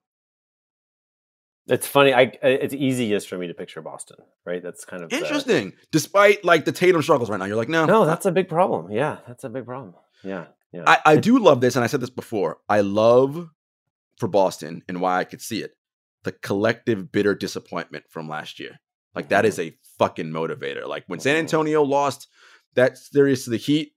[1.70, 2.14] It's funny.
[2.14, 4.62] I it's easiest for me to picture Boston, right?
[4.62, 5.74] That's kind of the- interesting.
[5.92, 8.92] Despite like the Tatum struggles right now, you're like, no, no, that's a big problem.
[8.92, 9.94] Yeah, that's a big problem.
[10.24, 10.84] Yeah, yeah.
[10.88, 12.58] I, I do love this, and I said this before.
[12.68, 13.50] I love
[14.18, 15.72] for Boston and why I could see it.
[16.24, 18.80] The collective bitter disappointment from last year.
[19.16, 20.86] Like that is a fucking motivator.
[20.88, 21.40] Like when San Mhm.
[21.40, 22.28] Antonio lost
[22.76, 23.94] that series to the Heat,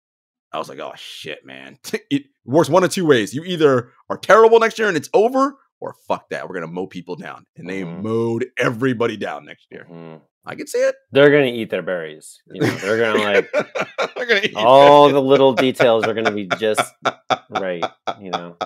[0.52, 1.78] I was like, oh shit, man.
[2.10, 3.34] it works one of two ways.
[3.34, 6.48] You either are terrible next year and it's over, or fuck that.
[6.48, 7.44] We're gonna mow people down.
[7.56, 8.02] And they Mhm.
[8.02, 9.86] mowed everybody down next year.
[9.90, 10.20] Mhm.
[10.44, 10.94] I can see it.
[11.12, 12.40] They're gonna eat their berries.
[12.46, 13.52] You know, they're gonna like
[14.16, 16.80] They're gonna eat all the little details are gonna be just
[17.50, 17.84] right.
[18.20, 18.56] You know.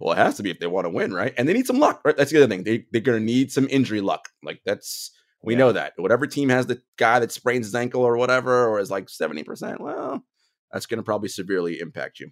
[0.00, 1.34] Well, it has to be if they want to win, right?
[1.36, 2.16] And they need some luck, right?
[2.16, 2.64] That's the other thing.
[2.64, 4.28] They they're gonna need some injury luck.
[4.42, 5.10] Like that's
[5.42, 5.58] we Yeah.
[5.58, 5.92] know that.
[5.96, 9.80] Whatever team has the guy that sprains his ankle or whatever, or is like 70%,
[9.80, 10.24] well,
[10.72, 12.30] that's gonna probably severely impact you.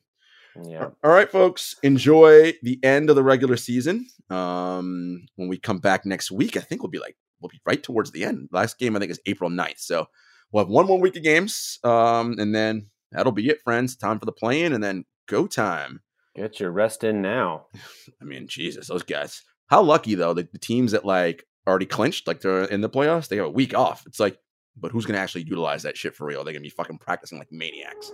[0.64, 0.88] Yeah.
[1.02, 1.76] All right, folks.
[1.82, 4.06] Enjoy the end of the regular season.
[4.30, 7.82] Um, when we come back next week, I think we'll be like we'll be right
[7.82, 8.48] towards the end.
[8.52, 9.78] Last game I think is April 9th.
[9.78, 10.06] So
[10.50, 11.78] we'll have one more week of games.
[11.84, 13.96] Um, and then that'll be it, friends.
[13.96, 16.00] Time for the play-in and then go time.
[16.34, 17.66] Get your rest in now.
[18.20, 19.42] I mean, Jesus, those guys.
[19.68, 23.28] How lucky though that the teams that like already clinched, like they're in the playoffs,
[23.28, 24.04] they have a week off.
[24.06, 24.38] It's like,
[24.76, 26.44] but who's gonna actually utilize that shit for real?
[26.44, 28.12] They're gonna be fucking practicing like maniacs.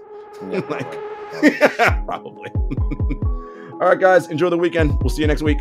[0.51, 1.18] Yeah, Like-.
[2.07, 2.51] Probably.
[3.81, 4.99] All right, guys, enjoy the weekend.
[5.01, 5.59] We'll see you next week.